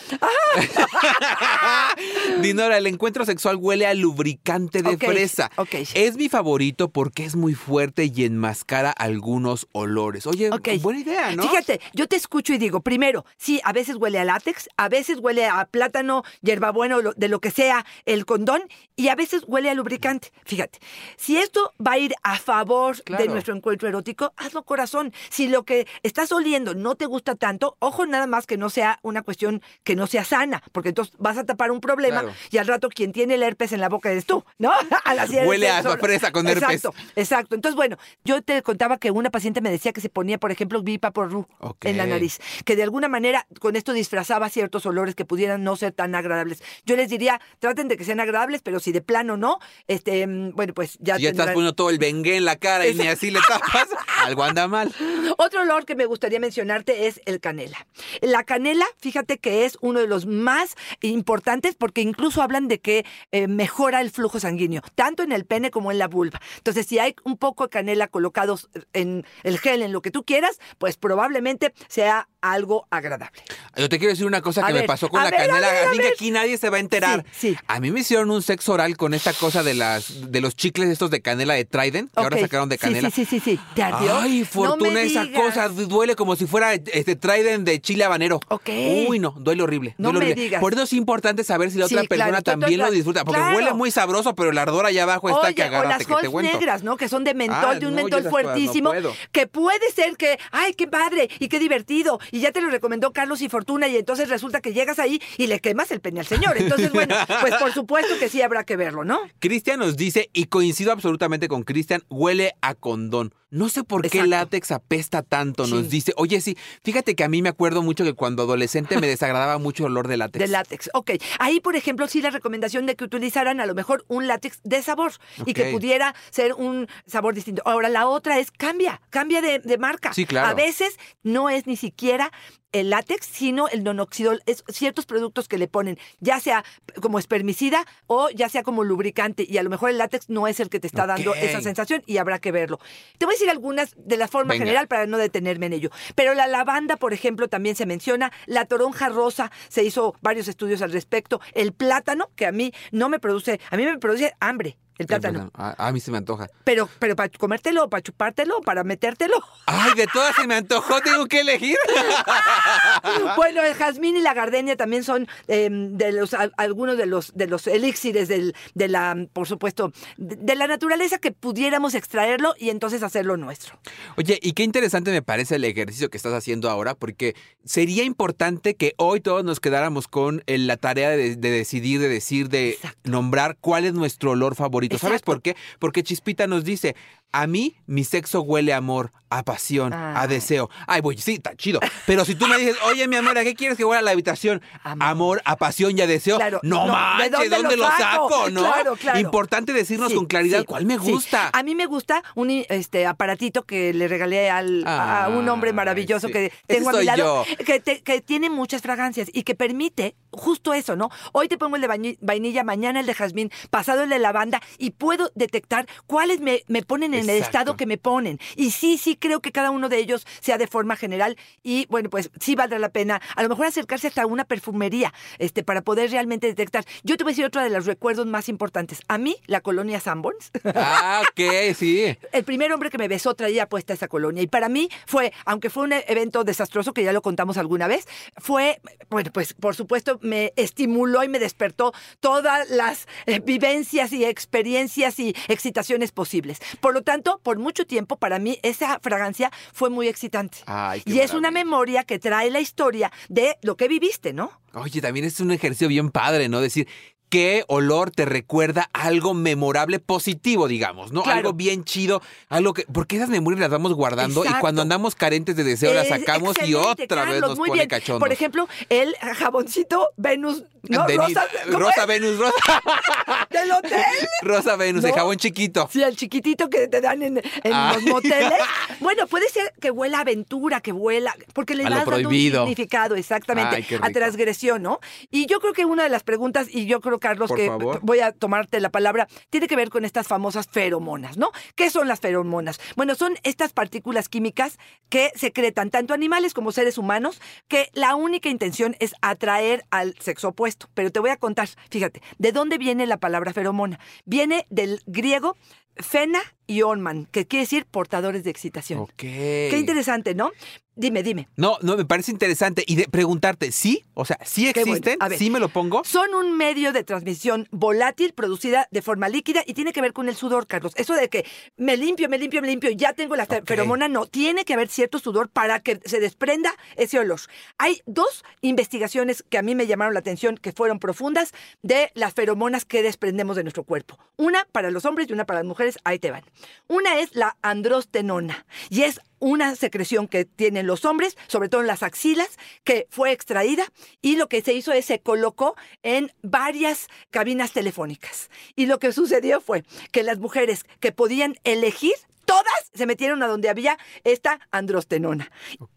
Dinora, 2.48 2.78
el 2.78 2.86
encuentro 2.86 3.24
sexual 3.24 3.56
huele 3.56 3.86
a 3.86 3.94
lubricante 3.94 4.82
de 4.82 4.96
fresa. 4.96 5.50
Es 5.94 6.16
mi 6.16 6.28
favorito 6.28 6.90
porque 6.90 7.24
es 7.24 7.36
muy 7.36 7.54
fuerte 7.54 8.10
y 8.12 8.24
enmascara 8.24 8.90
algunos 8.90 9.66
olores. 9.72 10.26
Oye, 10.26 10.50
buena 10.80 11.00
idea, 11.00 11.34
¿no? 11.36 11.42
Fíjate, 11.42 11.80
yo 11.94 12.06
te 12.08 12.16
escucho 12.16 12.52
y 12.52 12.58
digo, 12.58 12.80
primero, 12.80 13.24
sí, 13.36 13.60
a 13.64 13.72
veces 13.72 13.96
huele 13.96 14.18
a 14.18 14.24
látex, 14.24 14.68
a 14.76 14.88
veces 14.88 15.18
huele 15.20 15.46
a 15.46 15.64
plátano, 15.66 16.22
hierbabuena, 16.42 16.96
de 17.16 17.28
lo 17.28 17.40
que 17.40 17.50
sea, 17.50 17.84
el 18.04 18.24
condón, 18.26 18.62
y 18.96 19.08
a 19.08 19.14
veces 19.14 19.42
huele 19.46 19.70
a 19.70 19.74
lubricante. 19.74 20.32
Fíjate, 20.44 20.78
si 21.16 21.36
esto 21.36 21.72
va 21.84 21.92
a 21.92 21.98
ir 21.98 22.14
a 22.22 22.38
favor 22.38 23.02
Claro. 23.04 23.22
de 23.22 23.28
nuestro 23.30 23.54
encuentro 23.54 23.88
erótico, 23.88 24.32
hazlo 24.36 24.62
corazón. 24.64 25.12
Si 25.30 25.48
lo 25.48 25.64
que 25.64 25.86
estás 26.02 26.32
oliendo 26.32 26.74
no 26.74 26.94
te 26.96 27.06
gusta 27.06 27.34
tanto, 27.34 27.76
ojo 27.78 28.06
nada 28.06 28.26
más 28.26 28.46
que 28.46 28.56
no 28.56 28.70
sea 28.70 28.98
una 29.02 29.22
cuestión 29.22 29.62
que 29.84 29.94
no 29.96 30.06
sea 30.06 30.24
sana, 30.24 30.62
porque 30.72 30.90
entonces 30.90 31.14
vas 31.18 31.38
a 31.38 31.44
tapar 31.44 31.70
un 31.70 31.80
problema 31.80 32.20
Claro. 32.22 32.34
Y 32.50 32.58
al 32.58 32.66
rato 32.66 32.88
quien 32.88 33.12
tiene 33.12 33.34
el 33.34 33.42
herpes 33.42 33.72
en 33.72 33.80
la 33.80 33.88
boca 33.88 34.10
eres 34.10 34.26
tú, 34.26 34.44
¿no? 34.58 34.70
A 35.04 35.26
diez 35.26 35.46
Huele 35.46 35.68
a 35.70 35.82
fresa 35.98 36.30
con 36.32 36.46
herpes. 36.46 36.62
Exacto, 36.84 36.94
exacto. 37.16 37.54
Entonces, 37.54 37.76
bueno, 37.76 37.96
yo 38.24 38.42
te 38.42 38.62
contaba 38.62 38.98
que 38.98 39.10
una 39.10 39.30
paciente 39.30 39.60
me 39.60 39.70
decía 39.70 39.92
que 39.92 40.00
se 40.00 40.08
ponía, 40.08 40.38
por 40.38 40.50
ejemplo, 40.52 40.82
Vipaporru 40.82 41.46
Ok. 41.60 41.84
en 41.86 41.96
la 41.96 42.06
nariz, 42.06 42.38
que 42.64 42.76
de 42.76 42.82
alguna 42.82 43.08
manera 43.08 43.46
con 43.60 43.76
esto 43.76 43.92
disfrazaba 43.92 44.48
ciertos 44.50 44.86
olores 44.86 45.14
que 45.14 45.24
pudieran 45.24 45.64
no 45.64 45.76
ser 45.76 45.92
tan 45.92 46.14
agradables. 46.14 46.62
Yo 46.84 46.96
les 46.96 47.08
diría, 47.08 47.40
traten 47.58 47.88
de 47.88 47.96
que 47.96 48.04
sean 48.04 48.20
agradables, 48.20 48.62
pero 48.62 48.80
si 48.80 48.92
de 48.92 49.00
plano 49.00 49.36
no, 49.36 49.58
este, 49.86 50.26
mm, 50.26 50.52
bueno, 50.54 50.74
pues 50.74 50.98
ya 51.00 51.16
Si 51.16 51.22
ya 51.22 51.30
estás 51.30 51.46
tendrán- 51.46 51.54
poniendo 51.54 51.74
todo 51.74 51.90
el 51.90 51.98
bengué 51.98 52.36
en 52.36 52.44
la 52.44 52.56
cara 52.56 52.86
y 52.86 52.94
ni 52.94 53.06
así 53.06 53.30
le 53.30 53.40
tapas, 53.48 53.88
algo 54.24 54.44
anda 54.44 54.68
mal. 54.68 54.92
Otro 55.38 55.62
olor 55.62 55.84
que 55.84 55.94
me 55.94 56.06
gustaría 56.06 56.38
mencionarte 56.40 57.06
es 57.06 57.20
el 57.24 57.40
canela. 57.40 57.86
La 58.20 58.44
canela, 58.44 58.84
fíjate 58.98 59.38
que 59.38 59.64
es 59.64 59.78
uno 59.80 60.00
de 60.00 60.06
los 60.06 60.26
más 60.26 60.74
importantes 61.00 61.74
porque 61.76 62.00
incluso 62.18 62.42
hablan 62.42 62.66
de 62.66 62.80
que 62.80 63.06
eh, 63.30 63.46
mejora 63.46 64.00
el 64.00 64.10
flujo 64.10 64.40
sanguíneo, 64.40 64.82
tanto 64.96 65.22
en 65.22 65.30
el 65.30 65.44
pene 65.44 65.70
como 65.70 65.92
en 65.92 65.98
la 65.98 66.08
vulva. 66.08 66.40
Entonces, 66.56 66.84
si 66.84 66.98
hay 66.98 67.14
un 67.22 67.38
poco 67.38 67.64
de 67.64 67.70
canela 67.70 68.08
colocados 68.08 68.68
en 68.92 69.24
el 69.44 69.60
gel, 69.60 69.82
en 69.82 69.92
lo 69.92 70.02
que 70.02 70.10
tú 70.10 70.24
quieras, 70.24 70.58
pues 70.78 70.96
probablemente 70.96 71.72
sea 71.86 72.28
algo 72.40 72.86
agradable. 72.90 73.42
Yo 73.76 73.88
te 73.88 73.98
quiero 73.98 74.12
decir 74.12 74.26
una 74.26 74.40
cosa 74.40 74.64
A 74.64 74.68
que 74.68 74.74
me 74.74 74.82
pasó 74.84 75.08
con 75.08 75.22
la 75.22 75.30
ver, 75.30 75.40
a 75.40 75.46
canela, 75.46 75.70
ver, 75.72 75.86
a 75.86 75.90
así 75.90 75.98
que 75.98 76.08
aquí 76.08 76.30
nadie 76.30 76.58
se 76.58 76.70
va 76.70 76.76
a 76.78 76.80
enterar. 76.80 77.24
Sí, 77.32 77.50
sí. 77.52 77.56
A 77.66 77.80
mí 77.80 77.90
me 77.90 78.00
hicieron 78.00 78.30
un 78.30 78.42
sexo 78.42 78.72
oral 78.72 78.96
con 78.96 79.14
esta 79.14 79.32
cosa 79.32 79.62
de 79.62 79.74
las 79.74 80.30
de 80.30 80.40
los 80.40 80.56
chicles 80.56 80.88
estos 80.88 81.10
de 81.10 81.20
canela 81.20 81.54
de 81.54 81.64
Trident, 81.64 82.12
que 82.12 82.20
ahora 82.20 82.38
sacaron 82.38 82.68
de 82.68 82.78
canela. 82.78 83.10
Sí, 83.10 83.24
sí, 83.24 83.40
sí, 83.40 83.56
sí. 83.56 83.60
¿Te 83.74 83.82
ardió? 83.82 84.18
Ay, 84.18 84.40
No 84.40 84.46
fortuna, 84.46 84.90
me 84.90 85.02
esa 85.04 85.26
cosa 85.32 85.68
duele 85.68 86.16
como 86.16 86.36
si 86.36 86.46
fuera 86.46 86.74
este 86.74 87.16
Trident 87.16 87.64
de 87.66 87.80
chile 87.80 88.04
habanero. 88.04 88.40
Ok. 88.48 88.68
Uy, 89.08 89.18
no, 89.18 89.30
duele 89.38 89.62
horrible. 89.62 89.94
No 89.98 90.10
duele 90.12 90.18
me 90.18 90.32
horrible. 90.32 90.42
digas. 90.44 90.60
Por 90.60 90.72
eso 90.72 90.82
es 90.82 90.92
importante 90.92 91.44
saber 91.44 91.70
si 91.70 91.78
la 91.78 91.86
otra 91.86 92.04
persona 92.04 92.42
también 92.42 92.80
lo 92.80 92.90
disfruta, 92.90 93.24
porque 93.24 93.40
claro. 93.40 93.56
huele 93.56 93.72
muy 93.74 93.90
sabroso, 93.90 94.34
pero 94.34 94.50
el 94.50 94.58
ardor 94.58 94.86
allá 94.86 95.02
abajo 95.04 95.28
está 95.28 95.46
Oye, 95.48 95.54
que 95.54 95.62
o 95.62 95.66
agárrate 95.66 96.04
las 96.08 96.22
que 96.22 96.28
te 96.28 96.42
negras, 96.42 96.82
¿no? 96.82 96.96
Que 96.96 97.08
son 97.08 97.24
de 97.24 97.34
mentol, 97.34 97.58
Ah, 97.58 97.74
de 97.78 97.86
un 97.86 97.92
no, 97.94 98.02
mentol 98.02 98.10
cosas 98.20 98.24
no 98.24 98.30
fuertísimo, 98.30 98.92
que 99.32 99.46
puede 99.46 99.90
ser 99.92 100.16
que, 100.16 100.38
ay, 100.50 100.74
qué 100.74 100.86
padre 100.86 101.28
y 101.38 101.48
qué 101.48 101.58
divertido 101.58 102.18
y 102.30 102.40
ya 102.40 102.52
te 102.52 102.60
lo 102.60 102.70
recomendó 102.70 103.12
Carlos 103.12 103.42
y 103.42 103.48
Fortuna 103.48 103.88
y 103.88 103.96
entonces 103.96 104.28
resulta 104.28 104.60
que 104.60 104.72
llegas 104.72 104.98
ahí 104.98 105.20
y 105.36 105.46
le 105.46 105.60
quemas 105.60 105.90
el 105.90 106.00
pene 106.00 106.20
al 106.20 106.26
señor. 106.26 106.56
Entonces, 106.58 106.92
bueno, 106.92 107.14
pues 107.40 107.54
por 107.54 107.72
supuesto 107.72 108.18
que 108.18 108.28
sí 108.28 108.42
habrá 108.42 108.64
que 108.64 108.76
verlo, 108.76 109.04
¿no? 109.04 109.20
Cristian 109.38 109.78
nos 109.78 109.96
dice, 109.96 110.30
y 110.32 110.46
coincido 110.46 110.92
absolutamente 110.92 111.48
con 111.48 111.62
Cristian, 111.62 112.02
huele 112.08 112.54
a 112.60 112.74
condón. 112.74 113.32
No 113.50 113.68
sé 113.68 113.82
por 113.82 114.02
qué 114.02 114.08
Exacto. 114.08 114.24
el 114.24 114.30
látex 114.30 114.70
apesta 114.72 115.22
tanto, 115.22 115.66
nos 115.66 115.88
dice. 115.88 116.12
Oye, 116.16 116.40
sí, 116.40 116.56
fíjate 116.82 117.14
que 117.14 117.24
a 117.24 117.28
mí 117.28 117.40
me 117.40 117.48
acuerdo 117.48 117.82
mucho 117.82 118.04
que 118.04 118.12
cuando 118.12 118.42
adolescente 118.42 119.00
me 119.00 119.06
desagradaba 119.06 119.58
mucho 119.58 119.86
el 119.86 119.92
olor 119.92 120.08
de 120.08 120.18
látex. 120.18 120.44
De 120.44 120.48
látex. 120.48 120.90
Ok. 120.92 121.12
Ahí, 121.38 121.60
por 121.60 121.74
ejemplo, 121.76 122.08
sí 122.08 122.20
la 122.20 122.30
recomendación 122.30 122.84
de 122.86 122.96
que 122.96 123.04
utilizaran 123.04 123.60
a 123.60 123.66
lo 123.66 123.74
mejor 123.74 124.04
un 124.08 124.26
látex 124.26 124.60
de 124.64 124.82
sabor 124.82 125.12
y 125.46 125.54
que 125.54 125.72
pudiera 125.72 126.14
ser 126.30 126.52
un 126.52 126.88
sabor 127.06 127.34
distinto. 127.34 127.62
Ahora, 127.64 127.88
la 127.88 128.06
otra 128.06 128.38
es 128.38 128.50
cambia, 128.50 129.00
cambia 129.10 129.40
de, 129.40 129.58
de 129.60 129.78
marca. 129.78 130.12
Sí, 130.12 130.26
claro. 130.26 130.48
A 130.48 130.54
veces 130.54 130.98
no 131.22 131.48
es 131.48 131.66
ni 131.66 131.76
siquiera 131.76 132.30
el 132.72 132.90
látex, 132.90 133.26
sino 133.26 133.68
el 133.68 133.82
nonoxidol. 133.82 134.42
Es 134.46 134.62
ciertos 134.68 135.06
productos 135.06 135.48
que 135.48 135.58
le 135.58 135.68
ponen, 135.68 135.98
ya 136.20 136.40
sea 136.40 136.64
como 137.00 137.18
espermicida 137.18 137.86
o 138.06 138.28
ya 138.30 138.48
sea 138.48 138.62
como 138.62 138.84
lubricante. 138.84 139.46
Y 139.48 139.58
a 139.58 139.62
lo 139.62 139.70
mejor 139.70 139.90
el 139.90 139.98
látex 139.98 140.28
no 140.28 140.46
es 140.48 140.60
el 140.60 140.68
que 140.68 140.80
te 140.80 140.86
está 140.86 141.06
dando 141.06 141.34
esa 141.34 141.60
sensación 141.60 142.02
y 142.06 142.18
habrá 142.18 142.38
que 142.38 142.52
verlo. 142.52 142.78
Te 143.16 143.26
voy 143.26 143.34
a 143.34 143.37
decir 143.38 143.50
algunas 143.50 143.94
de 143.96 144.16
la 144.16 144.28
forma 144.28 144.52
Venga. 144.54 144.64
general 144.64 144.88
para 144.88 145.06
no 145.06 145.18
detenerme 145.18 145.66
en 145.66 145.72
ello. 145.74 145.90
Pero 146.14 146.34
la 146.34 146.46
lavanda, 146.46 146.96
por 146.96 147.12
ejemplo, 147.12 147.48
también 147.48 147.76
se 147.76 147.86
menciona. 147.86 148.32
La 148.46 148.64
toronja 148.64 149.08
rosa, 149.08 149.50
se 149.68 149.84
hizo 149.84 150.14
varios 150.20 150.48
estudios 150.48 150.82
al 150.82 150.92
respecto. 150.92 151.40
El 151.54 151.72
plátano, 151.72 152.30
que 152.36 152.46
a 152.46 152.52
mí 152.52 152.72
no 152.90 153.08
me 153.08 153.18
produce, 153.18 153.60
a 153.70 153.76
mí 153.76 153.84
me 153.84 153.98
produce 153.98 154.34
hambre. 154.40 154.76
El 154.98 155.06
plátano. 155.06 155.50
A, 155.54 155.86
a 155.88 155.92
mí 155.92 156.00
se 156.00 156.10
me 156.10 156.18
antoja. 156.18 156.48
Pero, 156.64 156.88
pero 156.98 157.14
para 157.16 157.28
comértelo, 157.30 157.88
para 157.88 158.02
chupártelo, 158.02 158.60
para 158.62 158.82
metértelo. 158.84 159.36
Ay, 159.66 159.92
de 159.96 160.06
todas 160.08 160.34
se 160.36 160.46
me 160.46 160.56
antojó, 160.56 161.00
tengo 161.00 161.26
que 161.26 161.40
elegir. 161.40 161.76
bueno, 163.36 163.62
el 163.62 163.74
jazmín 163.74 164.16
y 164.16 164.20
la 164.20 164.34
gardenia 164.34 164.76
también 164.76 165.04
son 165.04 165.28
eh, 165.46 165.68
de 165.70 166.12
los 166.12 166.34
al- 166.34 166.52
algunos 166.56 166.96
de 166.98 167.06
los 167.06 167.32
de 167.34 167.46
los 167.46 167.66
elixires 167.66 168.28
del, 168.28 168.54
de 168.74 168.88
la, 168.88 169.16
por 169.32 169.46
supuesto, 169.46 169.92
de, 170.16 170.36
de 170.36 170.54
la 170.56 170.66
naturaleza 170.66 171.18
que 171.18 171.32
pudiéramos 171.32 171.94
extraerlo 171.94 172.54
y 172.58 172.70
entonces 172.70 173.02
hacerlo 173.02 173.36
nuestro. 173.36 173.78
Oye, 174.16 174.38
y 174.42 174.52
qué 174.52 174.62
interesante 174.62 175.10
me 175.10 175.22
parece 175.22 175.56
el 175.56 175.64
ejercicio 175.64 176.10
que 176.10 176.16
estás 176.16 176.32
haciendo 176.32 176.70
ahora, 176.70 176.94
porque 176.94 177.34
sería 177.64 178.04
importante 178.04 178.74
que 178.74 178.94
hoy 178.96 179.20
todos 179.20 179.44
nos 179.44 179.60
quedáramos 179.60 180.08
con 180.08 180.42
eh, 180.46 180.58
la 180.58 180.76
tarea 180.76 181.10
de, 181.10 181.36
de 181.36 181.50
decidir, 181.50 182.00
de 182.00 182.08
decir, 182.08 182.48
de 182.48 182.70
Exacto. 182.70 183.10
nombrar 183.10 183.56
cuál 183.60 183.84
es 183.84 183.92
nuestro 183.94 184.32
olor 184.32 184.54
favorito. 184.54 184.87
¿Sabes 184.96 185.16
Exacto. 185.16 185.32
por 185.32 185.42
qué? 185.42 185.56
Porque 185.78 186.02
Chispita 186.02 186.46
nos 186.46 186.64
dice, 186.64 186.96
a 187.32 187.46
mí 187.46 187.76
mi 187.86 188.04
sexo 188.04 188.40
huele 188.42 188.72
a 188.72 188.78
amor, 188.78 189.12
a 189.30 189.42
pasión, 189.42 189.92
a 189.92 190.26
deseo. 190.26 190.70
Ay, 190.86 191.02
voy, 191.02 191.18
sí, 191.18 191.34
está 191.34 191.54
chido. 191.54 191.80
Pero 192.06 192.24
si 192.24 192.34
tú 192.34 192.46
me 192.48 192.56
dices, 192.56 192.76
oye, 192.86 193.06
mi 193.08 193.16
amor, 193.16 193.36
¿a 193.36 193.44
qué 193.44 193.54
quieres 193.54 193.76
que 193.76 193.84
huela 193.84 194.00
la 194.00 194.12
habitación? 194.12 194.62
Amor. 194.82 195.06
Amor, 195.08 195.42
a 195.44 195.56
pasión 195.56 195.98
y 195.98 196.00
a 196.00 196.06
deseo. 196.06 196.36
Claro, 196.38 196.60
no, 196.62 196.86
no, 196.86 197.22
¿de 197.22 197.28
dónde 197.28 197.48
¿dónde, 197.50 197.76
lo 197.76 197.84
lo 197.84 197.90
saco? 197.96 198.48
¿No? 198.50 198.62
Claro, 198.62 198.96
claro. 198.96 199.18
Importante 199.18 199.72
decirnos 199.74 200.08
Sí, 200.08 200.14
con 200.14 200.24
claridad 200.26 200.60
sí, 200.60 200.64
cuál 200.64 200.86
me 200.86 200.98
sí. 200.98 201.10
gusta. 201.12 201.50
A 201.52 201.62
mí 201.62 201.74
me 201.74 201.84
gusta 201.84 202.22
un 202.36 202.48
este 202.50 203.04
aparatito 203.06 203.64
que 203.64 203.92
le 203.92 204.08
regalé 204.08 204.48
al, 204.48 204.84
a 204.86 205.28
un 205.28 205.46
hombre 205.50 205.74
maravilloso 205.74 206.28
que 206.28 206.50
tengo 206.66 206.88
a 206.90 206.92
mi 206.94 207.04
lado, 207.04 207.44
que, 207.66 207.80
te- 207.80 208.00
que 208.00 208.22
tiene 208.22 208.48
muchas 208.48 208.80
fragancias 208.80 209.28
y 209.32 209.42
que 209.42 209.54
permite 209.54 210.14
justo 210.30 210.72
eso, 210.72 210.96
¿no? 210.96 211.10
Hoy 211.32 211.48
te 211.48 211.58
pongo 211.58 211.76
el 211.76 211.82
de 211.82 211.88
vaini- 211.88 212.18
vainilla, 212.22 212.64
mañana 212.64 213.00
el 213.00 213.06
de 213.06 213.12
jazmín, 213.14 213.50
pasado 213.70 214.04
el 214.04 214.08
de 214.10 214.18
lavanda 214.18 214.62
y 214.78 214.92
puedo 214.92 215.30
detectar 215.34 215.86
cuáles 216.06 216.40
me, 216.40 216.62
me 216.68 216.82
ponen 216.82 217.12
en 217.12 217.17
el 217.18 217.30
Exacto. 217.30 217.58
estado 217.58 217.76
que 217.76 217.86
me 217.86 217.98
ponen. 217.98 218.38
Y 218.56 218.70
sí, 218.70 218.98
sí 218.98 219.16
creo 219.16 219.40
que 219.40 219.52
cada 219.52 219.70
uno 219.70 219.88
de 219.88 219.98
ellos 219.98 220.26
sea 220.40 220.58
de 220.58 220.66
forma 220.66 220.96
general 220.96 221.36
y 221.62 221.86
bueno, 221.86 222.10
pues 222.10 222.30
sí 222.40 222.54
valdrá 222.54 222.78
la 222.78 222.90
pena 222.90 223.20
a 223.36 223.42
lo 223.42 223.48
mejor 223.48 223.66
acercarse 223.66 224.08
hasta 224.08 224.26
una 224.26 224.44
perfumería 224.44 225.12
este, 225.38 225.62
para 225.62 225.82
poder 225.82 226.10
realmente 226.10 226.46
detectar. 226.46 226.84
Yo 227.02 227.16
te 227.16 227.24
voy 227.24 227.30
a 227.30 227.32
decir 227.32 227.44
otro 227.44 227.62
de 227.62 227.70
los 227.70 227.86
recuerdos 227.86 228.26
más 228.26 228.48
importantes. 228.48 229.00
A 229.08 229.18
mí, 229.18 229.36
la 229.46 229.60
colonia 229.60 230.00
Sanborns. 230.00 230.50
Ah, 230.74 231.22
ok, 231.22 231.74
sí. 231.74 232.16
El 232.32 232.44
primer 232.44 232.72
hombre 232.72 232.90
que 232.90 232.98
me 232.98 233.08
besó 233.08 233.34
traía 233.34 233.68
puesta 233.68 233.92
esa 233.92 234.08
colonia. 234.08 234.42
Y 234.42 234.46
para 234.46 234.68
mí 234.68 234.88
fue, 235.06 235.32
aunque 235.44 235.70
fue 235.70 235.84
un 235.84 235.92
evento 235.92 236.44
desastroso, 236.44 236.92
que 236.92 237.02
ya 237.02 237.12
lo 237.12 237.22
contamos 237.22 237.58
alguna 237.58 237.86
vez, 237.88 238.06
fue, 238.36 238.80
bueno, 239.10 239.30
pues 239.32 239.54
por 239.54 239.74
supuesto 239.74 240.18
me 240.22 240.52
estimuló 240.56 241.24
y 241.24 241.28
me 241.28 241.38
despertó 241.38 241.92
todas 242.20 242.68
las 242.70 243.06
eh, 243.26 243.40
vivencias 243.40 244.12
y 244.12 244.24
experiencias 244.24 245.18
y 245.18 245.34
excitaciones 245.48 246.12
posibles. 246.12 246.58
Por 246.80 246.94
lo 246.94 247.02
tanto, 247.08 247.40
por 247.42 247.58
mucho 247.58 247.86
tiempo, 247.86 248.18
para 248.18 248.38
mí 248.38 248.58
esa 248.62 248.98
fragancia 249.00 249.50
fue 249.72 249.88
muy 249.88 250.08
excitante. 250.08 250.58
Ay, 250.66 251.02
y 251.06 251.20
es 251.20 251.32
una 251.32 251.50
memoria 251.50 252.04
que 252.04 252.18
trae 252.18 252.50
la 252.50 252.60
historia 252.60 253.10
de 253.30 253.56
lo 253.62 253.78
que 253.78 253.88
viviste, 253.88 254.34
¿no? 254.34 254.60
Oye, 254.74 255.00
también 255.00 255.24
es 255.24 255.40
un 255.40 255.50
ejercicio 255.50 255.88
bien 255.88 256.10
padre, 256.10 256.50
¿no? 256.50 256.60
Decir, 256.60 256.86
¿qué 257.28 257.64
olor 257.68 258.10
te 258.10 258.24
recuerda 258.24 258.88
algo 258.92 259.34
memorable, 259.34 259.98
positivo, 259.98 260.68
digamos, 260.68 261.12
¿no? 261.12 261.22
Claro. 261.22 261.38
Algo 261.38 261.52
bien 261.52 261.84
chido, 261.84 262.22
algo 262.48 262.74
que... 262.74 262.84
Porque 262.92 263.16
esas 263.16 263.28
memorias 263.28 263.60
las 263.60 263.70
vamos 263.70 263.92
guardando 263.94 264.44
y 264.44 264.48
cuando 264.60 264.82
andamos 264.82 265.14
carentes 265.14 265.56
de 265.56 265.64
deseo 265.64 265.92
las 265.94 266.08
sacamos 266.08 266.56
y 266.64 266.74
otra 266.74 267.24
vez 267.24 267.40
nos 267.40 267.58
muy 267.58 267.68
pone 267.68 267.80
bien. 267.80 267.88
cachondos. 267.88 268.20
Por 268.20 268.32
ejemplo, 268.32 268.68
el 268.88 269.14
jaboncito 269.36 270.08
Venus, 270.16 270.64
¿no? 270.88 271.06
Denis- 271.06 271.16
Rosa, 271.34 271.46
¿cómo 271.66 271.78
Rosa? 271.78 272.06
Venus, 272.06 272.38
Rosa, 272.38 272.52
del 273.50 273.72
hotel. 273.72 274.02
Rosa 274.42 274.76
Venus, 274.76 275.04
el 275.04 275.10
¿No? 275.10 275.16
jabón 275.16 275.36
chiquito. 275.36 275.88
Sí, 275.92 276.02
el 276.02 276.16
chiquitito 276.16 276.68
que 276.70 276.88
te 276.88 277.00
dan 277.00 277.22
en, 277.22 277.38
en 277.38 277.72
Ah. 277.72 277.92
los 277.94 278.02
moteles. 278.04 278.52
Bueno, 279.00 279.26
puede 279.28 279.48
ser 279.48 279.72
que 279.80 279.90
huela 279.92 280.18
a 280.18 280.20
aventura, 280.22 280.80
que 280.80 280.90
huela, 280.92 281.34
porque 281.54 281.76
le 281.76 281.86
A 281.86 281.90
dando 281.90 282.16
un 282.28 282.30
significado, 282.34 283.14
exactamente, 283.14 283.76
Ay, 283.76 283.86
a 284.02 284.10
transgresión, 284.10 284.82
¿no? 284.82 284.98
Y 285.30 285.46
yo 285.46 285.60
creo 285.60 285.72
que 285.72 285.84
una 285.84 286.02
de 286.02 286.08
las 286.08 286.24
preguntas, 286.24 286.66
y 286.68 286.86
yo 286.86 287.00
creo, 287.00 287.17
Carlos, 287.18 287.48
Por 287.48 287.58
que 287.58 287.66
favor. 287.66 288.00
voy 288.02 288.20
a 288.20 288.32
tomarte 288.32 288.80
la 288.80 288.90
palabra, 288.90 289.28
tiene 289.50 289.66
que 289.66 289.76
ver 289.76 289.90
con 289.90 290.04
estas 290.04 290.26
famosas 290.26 290.68
feromonas, 290.70 291.36
¿no? 291.36 291.50
¿Qué 291.74 291.90
son 291.90 292.08
las 292.08 292.20
feromonas? 292.20 292.80
Bueno, 292.96 293.14
son 293.14 293.34
estas 293.42 293.72
partículas 293.72 294.28
químicas 294.28 294.78
que 295.08 295.32
secretan 295.34 295.90
tanto 295.90 296.14
animales 296.14 296.54
como 296.54 296.72
seres 296.72 296.98
humanos, 296.98 297.40
que 297.68 297.88
la 297.92 298.14
única 298.14 298.48
intención 298.48 298.96
es 299.00 299.14
atraer 299.22 299.84
al 299.90 300.14
sexo 300.18 300.48
opuesto. 300.48 300.88
Pero 300.94 301.10
te 301.10 301.20
voy 301.20 301.30
a 301.30 301.36
contar, 301.36 301.68
fíjate, 301.90 302.22
¿de 302.38 302.52
dónde 302.52 302.78
viene 302.78 303.06
la 303.06 303.16
palabra 303.18 303.52
feromona? 303.52 303.98
Viene 304.24 304.66
del 304.70 305.02
griego 305.06 305.56
fena 305.96 306.40
y 306.68 306.82
onman, 306.82 307.26
que 307.32 307.46
quiere 307.48 307.64
decir 307.64 307.84
portadores 307.86 308.44
de 308.44 308.50
excitación. 308.50 309.00
Ok. 309.00 309.10
Qué 309.16 309.76
interesante, 309.78 310.34
¿no? 310.36 310.52
Dime, 310.94 311.22
dime. 311.22 311.48
No, 311.56 311.78
no, 311.80 311.96
me 311.96 312.04
parece 312.04 312.32
interesante. 312.32 312.82
Y 312.84 312.96
de 312.96 313.06
preguntarte, 313.08 313.70
¿sí? 313.70 314.04
O 314.14 314.24
sea, 314.24 314.36
¿sí 314.44 314.62
bueno. 314.72 314.80
existen? 314.90 315.16
Ver. 315.28 315.38
¿Sí 315.38 315.48
me 315.48 315.60
lo 315.60 315.68
pongo? 315.68 316.02
Son 316.04 316.34
un 316.34 316.56
medio 316.56 316.92
de 316.92 317.04
transmisión 317.04 317.68
volátil 317.70 318.32
producida 318.32 318.88
de 318.90 319.00
forma 319.00 319.28
líquida 319.28 319.62
y 319.64 319.74
tiene 319.74 319.92
que 319.92 320.00
ver 320.00 320.12
con 320.12 320.28
el 320.28 320.34
sudor, 320.34 320.66
Carlos. 320.66 320.92
Eso 320.96 321.14
de 321.14 321.28
que 321.28 321.46
me 321.76 321.96
limpio, 321.96 322.28
me 322.28 322.36
limpio, 322.36 322.60
me 322.60 322.66
limpio, 322.66 322.90
ya 322.90 323.12
tengo 323.12 323.36
la 323.36 323.46
fe- 323.46 323.58
Ok. 323.58 323.68
feromona, 323.68 324.08
no. 324.08 324.26
Tiene 324.26 324.64
que 324.64 324.74
haber 324.74 324.88
cierto 324.88 325.20
sudor 325.20 325.48
para 325.50 325.78
que 325.78 326.00
se 326.04 326.18
desprenda 326.18 326.74
ese 326.96 327.20
olor. 327.20 327.38
Hay 327.78 328.02
dos 328.06 328.42
investigaciones 328.60 329.44
que 329.48 329.56
a 329.58 329.62
mí 329.62 329.76
me 329.76 329.86
llamaron 329.86 330.14
la 330.14 330.20
atención, 330.20 330.56
que 330.56 330.72
fueron 330.72 330.98
profundas, 330.98 331.52
de 331.82 332.10
las 332.14 332.34
feromonas 332.34 332.84
que 332.84 333.04
desprendemos 333.04 333.54
de 333.56 333.62
nuestro 333.62 333.84
cuerpo. 333.84 334.18
Una 334.36 334.66
para 334.72 334.90
los 334.90 335.04
hombres 335.04 335.30
y 335.30 335.32
una 335.32 335.44
para 335.46 335.60
las 335.60 335.66
mujeres. 335.66 335.96
Ahí 336.04 336.18
te 336.18 336.30
van. 336.32 336.42
Una 336.86 337.20
es 337.20 337.34
la 337.34 337.56
androstenona 337.62 338.66
y 338.88 339.02
es 339.02 339.20
una 339.40 339.76
secreción 339.76 340.26
que 340.28 340.44
tienen 340.44 340.86
los 340.86 341.04
hombres, 341.04 341.36
sobre 341.46 341.68
todo 341.68 341.80
en 341.82 341.86
las 341.86 342.02
axilas, 342.02 342.58
que 342.84 343.06
fue 343.10 343.32
extraída 343.32 343.84
y 344.22 344.36
lo 344.36 344.48
que 344.48 344.62
se 344.62 344.72
hizo 344.72 344.92
es 344.92 345.04
se 345.04 345.20
colocó 345.20 345.76
en 346.02 346.32
varias 346.42 347.08
cabinas 347.30 347.72
telefónicas. 347.72 348.50
Y 348.76 348.86
lo 348.86 348.98
que 348.98 349.12
sucedió 349.12 349.60
fue 349.60 349.84
que 350.12 350.22
las 350.22 350.38
mujeres 350.38 350.84
que 351.00 351.12
podían 351.12 351.56
elegir, 351.64 352.14
todas 352.44 352.90
se 352.94 353.06
metieron 353.06 353.42
a 353.42 353.46
donde 353.46 353.68
había 353.68 353.98
esta 354.24 354.60
androstenona 354.70 355.50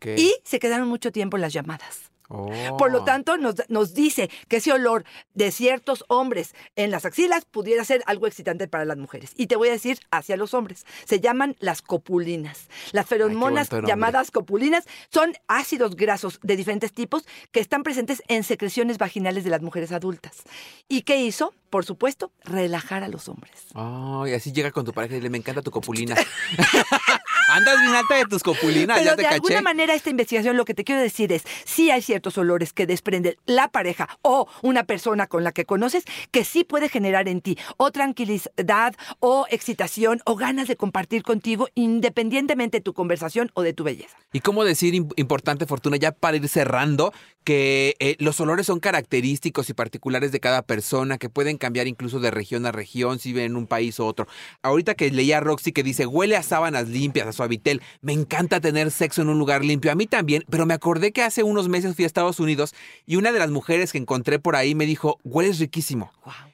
y 0.04 0.36
se 0.44 0.60
quedaron 0.60 0.88
mucho 0.88 1.12
tiempo 1.12 1.38
en 1.38 1.42
las 1.42 1.54
llamadas. 1.54 2.11
Oh. 2.32 2.78
Por 2.78 2.92
lo 2.92 3.04
tanto, 3.04 3.38
nos, 3.38 3.56
nos 3.68 3.94
dice 3.94 4.30
que 4.48 4.58
ese 4.58 4.72
olor 4.72 5.04
de 5.34 5.52
ciertos 5.52 6.06
hombres 6.08 6.56
en 6.76 6.92
las 6.92 7.06
axilas 7.06 7.46
pudiera 7.46 7.84
ser 7.84 8.04
algo 8.06 8.28
excitante 8.28 8.68
para 8.68 8.86
las 8.86 8.98
mujeres. 8.98 9.32
Y 9.36 9.48
te 9.48 9.56
voy 9.56 9.70
a 9.70 9.72
decir 9.72 10.00
hacia 10.12 10.38
los 10.38 10.54
hombres. 10.54 10.86
Se 11.06 11.20
llaman 11.20 11.56
las 11.60 11.82
copulinas. 11.82 12.68
Las 12.92 13.08
feromonas 13.08 13.70
llamadas 13.86 14.32
copulinas 14.32 14.86
son 15.10 15.34
ácidos 15.48 15.96
grasos 15.96 16.40
de 16.42 16.56
diferentes 16.56 16.94
tipos 16.94 17.26
que 17.52 17.60
están 17.60 17.84
presentes 17.84 18.24
en 18.28 18.44
secreciones 18.44 18.98
vaginales 18.98 19.44
de 19.44 19.50
las 19.50 19.62
mujeres 19.62 19.92
adultas. 19.92 20.44
¿Y 20.88 21.02
qué 21.02 21.18
hizo? 21.18 21.54
Por 21.70 21.86
supuesto, 21.86 22.32
relajar 22.44 23.04
a 23.04 23.08
los 23.08 23.30
hombres. 23.30 23.54
Ay, 23.74 24.34
así 24.34 24.52
llega 24.52 24.72
con 24.72 24.86
tu 24.86 24.94
pareja 24.94 25.16
y 25.16 25.22
le 25.22 25.30
me 25.30 25.38
encanta 25.38 25.62
tu 25.62 25.72
copulina. 25.72 26.16
Andas 27.50 27.80
bien 27.82 27.94
alta 27.96 28.16
de 28.16 28.26
tus 28.26 28.44
copulinas, 28.44 28.98
Pero 28.98 29.12
ya 29.12 29.16
te 29.16 29.22
de 29.22 29.24
caché. 29.24 29.36
alguna 29.36 29.62
manera 29.62 29.94
esta 29.94 30.10
investigación 30.10 30.58
lo 30.58 30.66
que 30.66 30.74
te 30.74 30.84
quiero 30.84 31.02
decir 31.02 31.32
es, 31.32 31.44
sí 31.66 31.92
hay 31.92 32.02
ciertos 32.02 32.38
olores 32.38 32.72
que 32.74 32.86
desprende 32.88 33.38
la 33.46 33.68
pareja 33.68 34.08
o 34.22 34.48
una 34.62 34.84
persona 34.86 35.28
con 35.28 35.44
la 35.44 35.52
que 35.52 35.66
conoces 35.66 36.04
que 36.32 36.44
sí 36.44 36.64
puede 36.64 36.88
generar 36.90 37.28
en 37.28 37.42
ti 37.42 37.58
o 37.78 37.92
tranquilidad 37.92 38.96
o 39.20 39.46
excitación 39.50 40.22
o 40.26 40.36
ganas 40.36 40.68
de 40.68 40.76
compartir 40.78 41.24
contigo 41.24 41.68
independientemente 41.76 42.78
de 42.78 42.82
tu 42.82 42.94
conversación 42.94 43.52
o 43.54 43.62
de 43.64 43.74
tu 43.74 43.84
belleza. 43.84 44.16
Y 44.34 44.40
cómo 44.40 44.64
decir 44.64 44.94
im- 44.94 45.12
importante, 45.18 45.66
Fortuna, 45.66 45.98
ya 45.98 46.12
para 46.12 46.38
ir 46.38 46.48
cerrando, 46.48 47.14
que 47.44 47.96
eh, 48.00 48.16
los 48.20 48.40
olores 48.40 48.68
son 48.68 48.80
característicos 48.80 49.70
y 49.70 49.74
particulares 49.74 50.32
de 50.32 50.40
cada 50.40 50.62
persona, 50.62 51.18
que 51.18 51.28
pueden 51.30 51.58
cambiar 51.58 51.88
incluso 51.88 52.20
de 52.20 52.30
región 52.32 52.66
a 52.66 52.72
región, 52.72 53.20
si 53.20 53.30
viven 53.30 53.46
en 53.46 53.56
un 53.56 53.68
país 53.68 54.00
u 54.00 54.06
otro. 54.06 54.28
Ahorita 54.62 54.94
que 54.96 55.10
leía 55.12 55.38
a 55.38 55.40
Roxy 55.42 55.72
que 55.72 55.84
dice, 55.84 56.06
huele 56.06 56.38
a 56.38 56.44
sábanas 56.44 56.88
limpias, 56.88 57.26
a 57.32 57.34
suavitel, 57.34 57.82
me 58.02 58.14
encanta 58.14 58.62
tener 58.62 58.92
sexo 58.92 59.22
en 59.22 59.30
un 59.30 59.40
lugar 59.40 59.66
limpio. 59.66 59.92
A 59.92 59.96
mí 59.96 60.06
también, 60.06 60.44
pero 60.50 60.66
me 60.66 60.74
acordé 60.74 61.12
que 61.12 61.24
hace 61.24 61.44
unos 61.44 61.68
meses 61.68 61.96
fui 61.96 62.04
a 62.04 62.08
Estados 62.08 62.40
Unidos 62.40 62.74
y 63.06 63.16
una 63.16 63.32
de 63.32 63.40
las 63.40 63.50
mujeres 63.50 63.92
que 63.92 63.98
encontré 63.98 64.40
por 64.40 64.56
ahí 64.56 64.76
me 64.76 64.86
dijo, 64.86 65.18
hueles 65.24 65.60
riquísimo. 65.60 66.12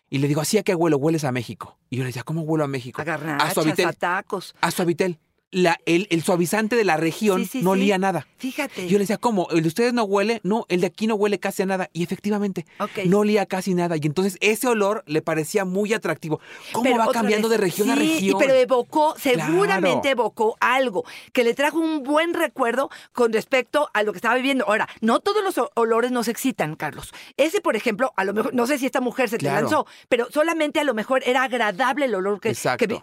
Y 0.10 0.20
le 0.20 0.28
digo, 0.28 0.42
¿así 0.42 0.58
a 0.58 0.64
qué 0.64 0.74
huelo? 0.74 0.98
Hueles 0.98 1.26
a 1.26 1.32
México. 1.32 1.78
Y 1.90 1.98
yo 1.98 2.04
le 2.04 2.08
decía, 2.08 2.24
¿cómo 2.24 2.42
huelo 2.42 2.64
a 2.64 2.68
México? 2.68 3.02
A 3.02 3.04
garnachas, 3.04 3.54
suavitel. 3.54 3.88
a 3.88 3.94
tacos. 3.94 4.56
A 4.62 4.72
suavitel. 4.72 5.20
La, 5.58 5.80
el, 5.86 6.08
el 6.12 6.22
suavizante 6.24 6.76
de 6.76 6.84
la 6.84 6.98
región 6.98 7.42
Sí, 7.42 7.50
sí, 7.52 7.58
no 7.62 7.74
sí. 7.74 7.80
olía 7.82 7.98
nada. 7.98 8.28
Fíjate. 8.38 8.88
Yo 8.88 8.98
le 8.98 9.04
decía, 9.04 9.18
¿cómo? 9.18 9.48
¿El 9.50 9.64
de 9.64 9.68
ustedes 9.70 9.92
no 9.94 10.04
huele? 10.04 10.40
No, 10.44 10.66
el 10.70 10.82
de 10.82 10.88
aquí 10.88 11.08
no 11.08 11.16
huele 11.16 11.40
casi 11.40 11.64
a 11.64 11.66
nada. 11.66 11.90
Y 11.94 12.04
efectivamente, 12.04 12.66
no 13.06 13.20
olía 13.20 13.46
casi 13.48 13.74
nada. 13.74 13.96
Y 13.98 14.02
entonces 14.06 14.38
ese 14.42 14.68
olor 14.68 15.04
le 15.08 15.22
parecía 15.22 15.66
muy 15.66 15.94
atractivo. 15.94 16.40
¿Cómo 16.74 16.84
Pero 16.84 16.98
va 16.98 17.12
cambiando 17.12 17.50
vez, 17.50 17.58
de 17.58 17.64
región 17.66 17.90
a 17.90 17.96
sí, 17.96 18.00
región? 18.02 18.38
pero 18.40 18.54
evocó, 18.54 19.16
seguramente 19.18 20.02
Claro. 20.02 20.10
evocó 20.22 20.58
algo 20.60 21.04
que 21.34 21.44
le 21.44 21.54
trajo 21.54 21.80
un 21.80 22.04
buen 22.04 22.34
recuerdo 22.34 22.90
con 23.14 23.34
respecto 23.34 23.90
a 23.94 24.04
lo 24.04 24.12
que 24.14 24.18
estaba 24.18 24.36
viviendo. 24.36 24.66
Ahora, 24.68 24.88
no 25.02 25.20
todos 25.20 25.44
los 25.44 25.56
olores 25.76 26.12
nos 26.12 26.28
excitan, 26.28 26.76
Carlos. 26.76 27.14
Ese, 27.38 27.62
por 27.62 27.76
ejemplo, 27.76 28.14
a 28.16 28.24
lo 28.26 28.34
mejor, 28.34 28.54
no 28.54 28.68
sé 28.68 28.78
si 28.78 28.86
esta 28.86 29.02
mujer 29.02 29.30
se 29.30 29.38
te 29.38 29.46
Claro. 29.46 29.62
lanzó, 29.62 29.88
pero 30.10 30.28
solamente 30.32 30.80
a 30.80 30.84
lo 30.84 30.94
mejor 30.94 31.24
era 31.26 31.44
agradable 31.44 32.06
el 32.06 32.16
olor 32.16 32.40
que, 32.40 32.54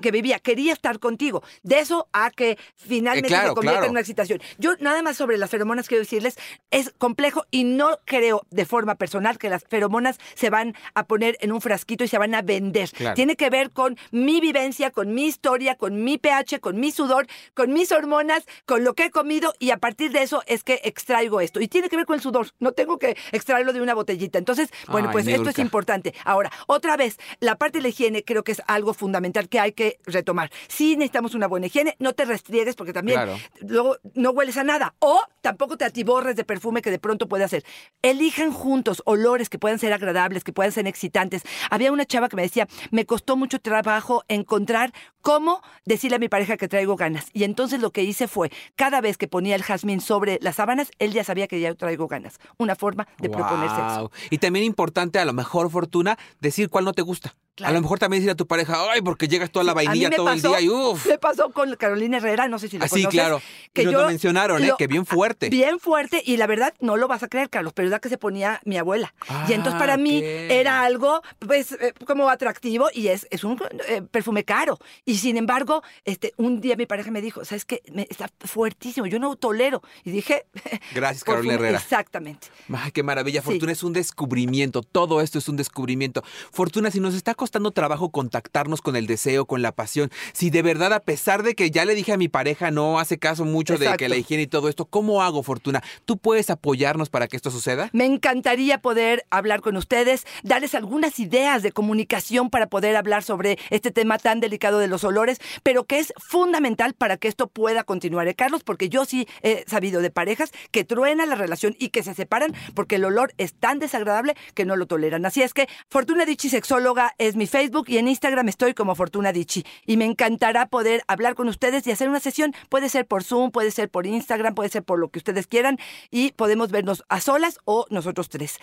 que 0.00 0.10
vivía. 0.10 0.38
Quería 0.38 0.72
estar 0.72 0.98
contigo. 0.98 1.42
De 1.62 1.78
eso 1.80 2.06
a 2.12 2.30
que 2.30 2.43
finalmente 2.76 3.28
Eh, 3.28 3.30
claro, 3.30 3.48
se 3.48 3.54
convierta 3.54 3.78
claro. 3.78 3.86
en 3.86 3.90
una 3.92 4.00
excitación. 4.00 4.40
Yo 4.58 4.76
nada 4.80 5.02
más 5.02 5.16
sobre 5.16 5.38
las 5.38 5.50
feromonas 5.50 5.88
quiero 5.88 6.02
decirles, 6.02 6.36
es 6.70 6.92
complejo 6.98 7.44
y 7.50 7.64
no 7.64 7.98
creo 8.04 8.46
de 8.50 8.64
forma 8.64 8.94
personal 8.96 9.38
que 9.38 9.48
las 9.48 9.64
feromonas 9.64 10.18
se 10.34 10.50
van 10.50 10.74
a 10.94 11.04
poner 11.06 11.36
en 11.40 11.52
un 11.52 11.60
frasquito 11.60 12.04
y 12.04 12.08
se 12.08 12.18
van 12.18 12.34
a 12.34 12.42
vender. 12.42 12.90
Claro. 12.90 13.14
Tiene 13.14 13.36
que 13.36 13.50
ver 13.50 13.70
con 13.70 13.96
mi 14.10 14.40
vivencia, 14.40 14.90
con 14.90 15.14
mi 15.14 15.26
historia, 15.26 15.76
con 15.76 16.02
mi 16.04 16.18
pH, 16.18 16.60
con 16.60 16.78
mi 16.78 16.90
sudor, 16.90 17.26
con 17.54 17.72
mis 17.72 17.92
hormonas, 17.92 18.44
con 18.66 18.84
lo 18.84 18.94
que 18.94 19.06
he 19.06 19.10
comido 19.10 19.54
y 19.58 19.70
a 19.70 19.78
partir 19.78 20.12
de 20.12 20.22
eso 20.22 20.42
es 20.46 20.64
que 20.64 20.80
extraigo 20.84 21.40
esto. 21.40 21.60
Y 21.60 21.68
tiene 21.68 21.88
que 21.88 21.96
ver 21.96 22.06
con 22.06 22.16
el 22.16 22.22
sudor. 22.22 22.48
No 22.58 22.72
tengo 22.72 22.98
que 22.98 23.16
extraerlo 23.32 23.72
de 23.72 23.80
una 23.80 23.94
botellita. 23.94 24.38
Entonces, 24.38 24.68
bueno, 24.88 25.08
Ay, 25.08 25.12
pues 25.12 25.26
esto 25.26 25.50
es 25.50 25.58
importante. 25.58 26.14
Ahora, 26.24 26.50
otra 26.66 26.96
vez, 26.96 27.18
la 27.40 27.56
parte 27.56 27.78
de 27.78 27.82
la 27.82 27.88
higiene 27.88 28.24
creo 28.24 28.44
que 28.44 28.52
es 28.52 28.62
algo 28.66 28.94
fundamental 28.94 29.48
que 29.48 29.60
hay 29.60 29.72
que 29.72 29.98
retomar. 30.06 30.50
Sí 30.68 30.96
necesitamos 30.96 31.34
una 31.34 31.46
buena 31.46 31.66
higiene, 31.66 31.96
no 31.98 32.12
te 32.12 32.23
restriegues 32.24 32.74
porque 32.76 32.92
también 32.92 33.18
Claro. 33.20 33.36
luego 33.66 33.96
no 34.14 34.30
hueles 34.30 34.56
a 34.56 34.64
nada. 34.64 34.94
O 34.98 35.20
tampoco 35.40 35.76
te 35.76 35.84
atiborres 35.84 36.36
de 36.36 36.44
perfume 36.44 36.82
que 36.82 36.90
de 36.90 36.98
pronto 36.98 37.28
puede 37.28 37.44
hacer. 37.44 37.64
Elijan 38.02 38.52
juntos 38.52 39.02
olores 39.06 39.48
que 39.48 39.58
puedan 39.58 39.78
ser 39.78 39.92
agradables, 39.92 40.44
que 40.44 40.52
puedan 40.52 40.72
ser 40.72 40.86
excitantes. 40.86 41.42
Había 41.70 41.92
una 41.92 42.04
chava 42.04 42.28
que 42.28 42.36
me 42.36 42.42
decía, 42.42 42.66
me 42.90 43.06
costó 43.06 43.36
mucho 43.36 43.58
trabajo 43.58 44.24
encontrar 44.28 44.92
cómo 45.20 45.62
decirle 45.86 46.16
a 46.16 46.18
mi 46.18 46.28
pareja 46.28 46.56
que 46.56 46.68
traigo 46.68 46.96
ganas. 46.96 47.26
Y 47.32 47.44
entonces 47.44 47.80
lo 47.80 47.90
que 47.92 48.02
hice 48.02 48.28
fue, 48.28 48.50
cada 48.76 49.00
vez 49.00 49.16
que 49.16 49.26
ponía 49.28 49.54
el 49.56 49.62
jazmín 49.62 50.00
sobre 50.00 50.38
las 50.42 50.56
sábanas, 50.56 50.90
él 50.98 51.12
ya 51.12 51.24
sabía 51.24 51.46
que 51.46 51.60
ya 51.60 51.74
traigo 51.74 52.08
ganas. 52.08 52.38
Una 52.58 52.76
forma 52.76 53.08
de 53.18 53.30
proponer 53.30 53.68
sexo. 53.70 53.84
Guau. 53.84 54.10
Y 54.30 54.38
también 54.38 54.64
importante, 54.64 55.18
a 55.18 55.24
lo 55.24 55.32
mejor, 55.32 55.70
Fortuna, 55.70 56.18
decir 56.40 56.68
cuál 56.68 56.84
no 56.84 56.92
te 56.92 57.02
gusta. 57.02 57.34
Claro. 57.56 57.70
A 57.70 57.74
lo 57.74 57.82
mejor 57.82 57.98
también 58.00 58.20
decir 58.22 58.30
a 58.32 58.34
tu 58.34 58.46
pareja, 58.46 58.76
ay, 58.92 59.00
porque 59.00 59.28
llegas 59.28 59.50
toda 59.50 59.64
la 59.64 59.72
A 59.72 59.74
mí 59.76 59.86
vainilla 59.86 60.10
todo 60.10 60.32
el 60.32 60.42
día 60.42 60.60
y 60.60 60.68
uff. 60.68 61.06
Me 61.06 61.18
pasó 61.18 61.50
con 61.50 61.74
Carolina 61.76 62.16
Herrera, 62.16 62.48
no 62.48 62.58
sé 62.58 62.68
si 62.68 62.78
lo 62.78 62.84
Así, 62.84 63.02
conoces. 63.02 63.20
claro. 63.20 63.40
Y 63.74 63.84
nos 63.84 63.92
lo 63.94 64.06
mencionaron, 64.08 64.64
¿eh? 64.64 64.72
Que 64.76 64.86
bien 64.88 65.06
fuerte. 65.06 65.50
Bien 65.50 65.78
fuerte, 65.78 66.20
y 66.24 66.36
la 66.36 66.46
verdad, 66.48 66.74
no 66.80 66.96
lo 66.96 67.06
vas 67.06 67.22
a 67.22 67.28
creer, 67.28 67.50
Carlos, 67.50 67.72
pero 67.72 67.86
es 67.86 67.92
la 67.92 68.00
que 68.00 68.08
se 68.08 68.18
ponía 68.18 68.60
mi 68.64 68.76
abuela. 68.76 69.14
y 69.48 69.52
entonces 69.52 69.74
Ah, 69.74 69.78
para 69.78 69.96
mí 69.96 70.18
ok. 70.18 70.24
era 70.24 70.82
algo, 70.82 71.22
pues, 71.38 71.72
eh, 71.72 71.92
como 72.06 72.28
atractivo, 72.28 72.88
y 72.92 73.08
es, 73.08 73.26
es 73.30 73.44
un 73.44 73.60
eh, 73.88 74.02
perfume 74.02 74.44
caro. 74.44 74.78
Y 75.04 75.16
sin 75.18 75.36
embargo, 75.36 75.82
este, 76.04 76.32
un 76.36 76.60
día 76.60 76.74
mi 76.76 76.86
pareja 76.86 77.10
me 77.12 77.20
dijo, 77.22 77.44
¿sabes 77.44 77.64
qué? 77.64 77.82
Me- 77.92 78.06
está 78.10 78.28
fuertísimo, 78.40 79.06
yo 79.06 79.18
no 79.18 79.36
tolero. 79.36 79.80
Y 80.04 80.10
dije... 80.10 80.46
Gracias, 80.94 81.22
perfume- 81.22 81.24
Carolina 81.26 81.54
Herrera. 81.54 81.78
Exactamente. 81.78 82.48
Ay, 82.72 82.90
qué 82.92 83.02
maravilla. 83.02 83.40
Sí. 83.42 83.46
Fortuna 83.46 83.72
es 83.72 83.82
un 83.82 83.92
descubrimiento. 83.92 84.82
Todo 84.82 85.20
esto 85.20 85.38
es 85.38 85.48
un 85.48 85.56
descubrimiento. 85.56 86.22
Fortuna, 86.52 86.90
si 86.90 87.00
nos 87.00 87.14
está 87.14 87.34
costando 87.44 87.72
trabajo 87.72 88.08
contactarnos 88.08 88.80
con 88.80 88.96
el 88.96 89.06
deseo, 89.06 89.44
con 89.44 89.60
la 89.60 89.70
pasión, 89.70 90.10
si 90.32 90.48
de 90.48 90.62
verdad, 90.62 90.94
a 90.94 91.00
pesar 91.00 91.42
de 91.42 91.54
que 91.54 91.70
ya 91.70 91.84
le 91.84 91.94
dije 91.94 92.14
a 92.14 92.16
mi 92.16 92.28
pareja, 92.28 92.70
no 92.70 92.98
hace 92.98 93.18
caso 93.18 93.44
mucho 93.44 93.76
de 93.76 93.94
que 93.98 94.08
la 94.08 94.16
higiene 94.16 94.44
y 94.44 94.46
todo 94.46 94.70
esto, 94.70 94.86
¿cómo 94.86 95.22
hago, 95.22 95.42
Fortuna? 95.42 95.82
¿Tú 96.06 96.16
puedes 96.16 96.48
apoyarnos 96.48 97.10
para 97.10 97.28
que 97.28 97.36
esto 97.36 97.50
suceda? 97.50 97.90
Me 97.92 98.06
encantaría 98.06 98.80
poder 98.80 99.26
hablar 99.28 99.60
con 99.60 99.76
ustedes, 99.76 100.24
darles 100.42 100.74
algunas 100.74 101.18
ideas 101.18 101.62
de 101.62 101.70
comunicación 101.70 102.48
para 102.48 102.66
poder 102.68 102.96
hablar 102.96 103.22
sobre 103.22 103.58
este 103.68 103.90
tema 103.90 104.16
tan 104.16 104.40
delicado 104.40 104.78
de 104.78 104.88
los 104.88 105.04
olores, 105.04 105.38
pero 105.62 105.84
que 105.84 105.98
es 105.98 106.14
fundamental 106.16 106.94
para 106.94 107.18
que 107.18 107.28
esto 107.28 107.48
pueda 107.48 107.84
continuar, 107.84 108.26
¿eh, 108.26 108.34
Carlos? 108.34 108.64
Porque 108.64 108.88
yo 108.88 109.04
sí 109.04 109.28
he 109.42 109.66
sabido 109.68 110.00
de 110.00 110.08
parejas 110.08 110.50
que 110.70 110.84
truenan 110.84 111.28
la 111.28 111.34
relación 111.34 111.76
y 111.78 111.90
que 111.90 112.02
se 112.02 112.14
separan 112.14 112.54
porque 112.74 112.96
el 112.96 113.04
olor 113.04 113.34
es 113.36 113.52
tan 113.52 113.80
desagradable 113.80 114.34
que 114.54 114.64
no 114.64 114.76
lo 114.76 114.86
toleran. 114.86 115.26
Así 115.26 115.42
es 115.42 115.52
que 115.52 115.68
Fortuna 115.90 116.24
Dichi 116.24 116.48
Sexóloga 116.48 117.14
es 117.18 117.33
mi 117.36 117.46
Facebook 117.46 117.86
y 117.88 117.98
en 117.98 118.08
Instagram 118.08 118.48
estoy 118.48 118.74
como 118.74 118.94
Fortuna 118.94 119.32
Dichi. 119.32 119.64
Y 119.86 119.96
me 119.96 120.04
encantará 120.04 120.66
poder 120.66 121.02
hablar 121.08 121.34
con 121.34 121.48
ustedes 121.48 121.86
y 121.86 121.90
hacer 121.90 122.08
una 122.08 122.20
sesión. 122.20 122.54
Puede 122.68 122.88
ser 122.88 123.06
por 123.06 123.24
Zoom, 123.24 123.50
puede 123.50 123.70
ser 123.70 123.90
por 123.90 124.06
Instagram, 124.06 124.54
puede 124.54 124.70
ser 124.70 124.82
por 124.82 124.98
lo 124.98 125.08
que 125.08 125.18
ustedes 125.18 125.46
quieran 125.46 125.78
y 126.10 126.32
podemos 126.32 126.70
vernos 126.70 127.04
a 127.08 127.20
solas 127.20 127.58
o 127.64 127.86
nosotros 127.90 128.28
tres. 128.28 128.58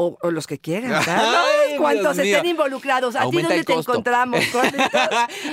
O, 0.00 0.16
o 0.22 0.30
los 0.30 0.46
que 0.46 0.60
quieran. 0.60 0.92
Ay, 1.08 1.76
Cuantos 1.76 2.14
Dios 2.14 2.26
mío. 2.26 2.36
estén 2.36 2.50
involucrados. 2.50 3.16
¿A 3.16 3.28
ti 3.28 3.42
dónde 3.42 3.64
te 3.64 3.72
encontramos? 3.72 4.40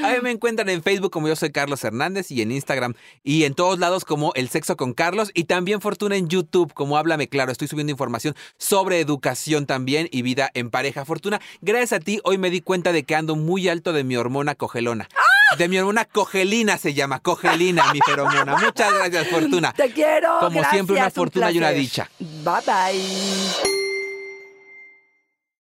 A 0.03 0.11
mí 0.11 0.17
me 0.21 0.29
encuentran 0.29 0.69
en 0.69 0.83
Facebook 0.83 1.11
como 1.11 1.27
yo 1.27 1.35
soy 1.35 1.51
Carlos 1.51 1.83
Hernández 1.83 2.29
y 2.29 2.43
en 2.43 2.51
Instagram 2.51 2.93
y 3.23 3.45
en 3.45 3.55
todos 3.55 3.79
lados 3.79 4.05
como 4.05 4.33
El 4.35 4.49
Sexo 4.49 4.77
con 4.77 4.93
Carlos 4.93 5.31
y 5.33 5.45
también 5.45 5.81
Fortuna 5.81 6.15
en 6.15 6.27
YouTube 6.29 6.73
como 6.73 6.97
Háblame 6.97 7.27
Claro. 7.27 7.51
Estoy 7.51 7.67
subiendo 7.67 7.89
información 7.89 8.35
sobre 8.59 8.99
educación 8.99 9.65
también 9.65 10.07
y 10.11 10.21
vida 10.21 10.51
en 10.53 10.69
pareja. 10.69 11.05
Fortuna, 11.05 11.41
gracias 11.61 11.93
a 11.93 11.99
ti 11.99 12.19
hoy 12.23 12.37
me 12.37 12.51
di 12.51 12.61
cuenta 12.61 12.91
de 12.91 13.01
que 13.03 13.15
ando 13.15 13.35
muy 13.35 13.67
alto 13.67 13.93
de 13.93 14.03
mi 14.03 14.15
hormona 14.15 14.53
cogelona. 14.53 15.09
De 15.57 15.67
mi 15.67 15.79
hormona 15.79 16.05
cogelina 16.05 16.77
se 16.77 16.93
llama, 16.93 17.19
cogelina, 17.19 17.91
mi 17.93 17.99
feromona. 18.05 18.57
Muchas 18.57 18.93
gracias, 18.93 19.27
Fortuna. 19.27 19.73
Te 19.73 19.89
quiero. 19.91 20.37
Como 20.39 20.63
siempre, 20.65 20.95
una 20.97 21.05
un 21.05 21.11
fortuna 21.11 21.51
y 21.51 21.57
una 21.57 21.71
dicha. 21.71 22.09
Bye 22.19 22.61
bye. 22.65 23.84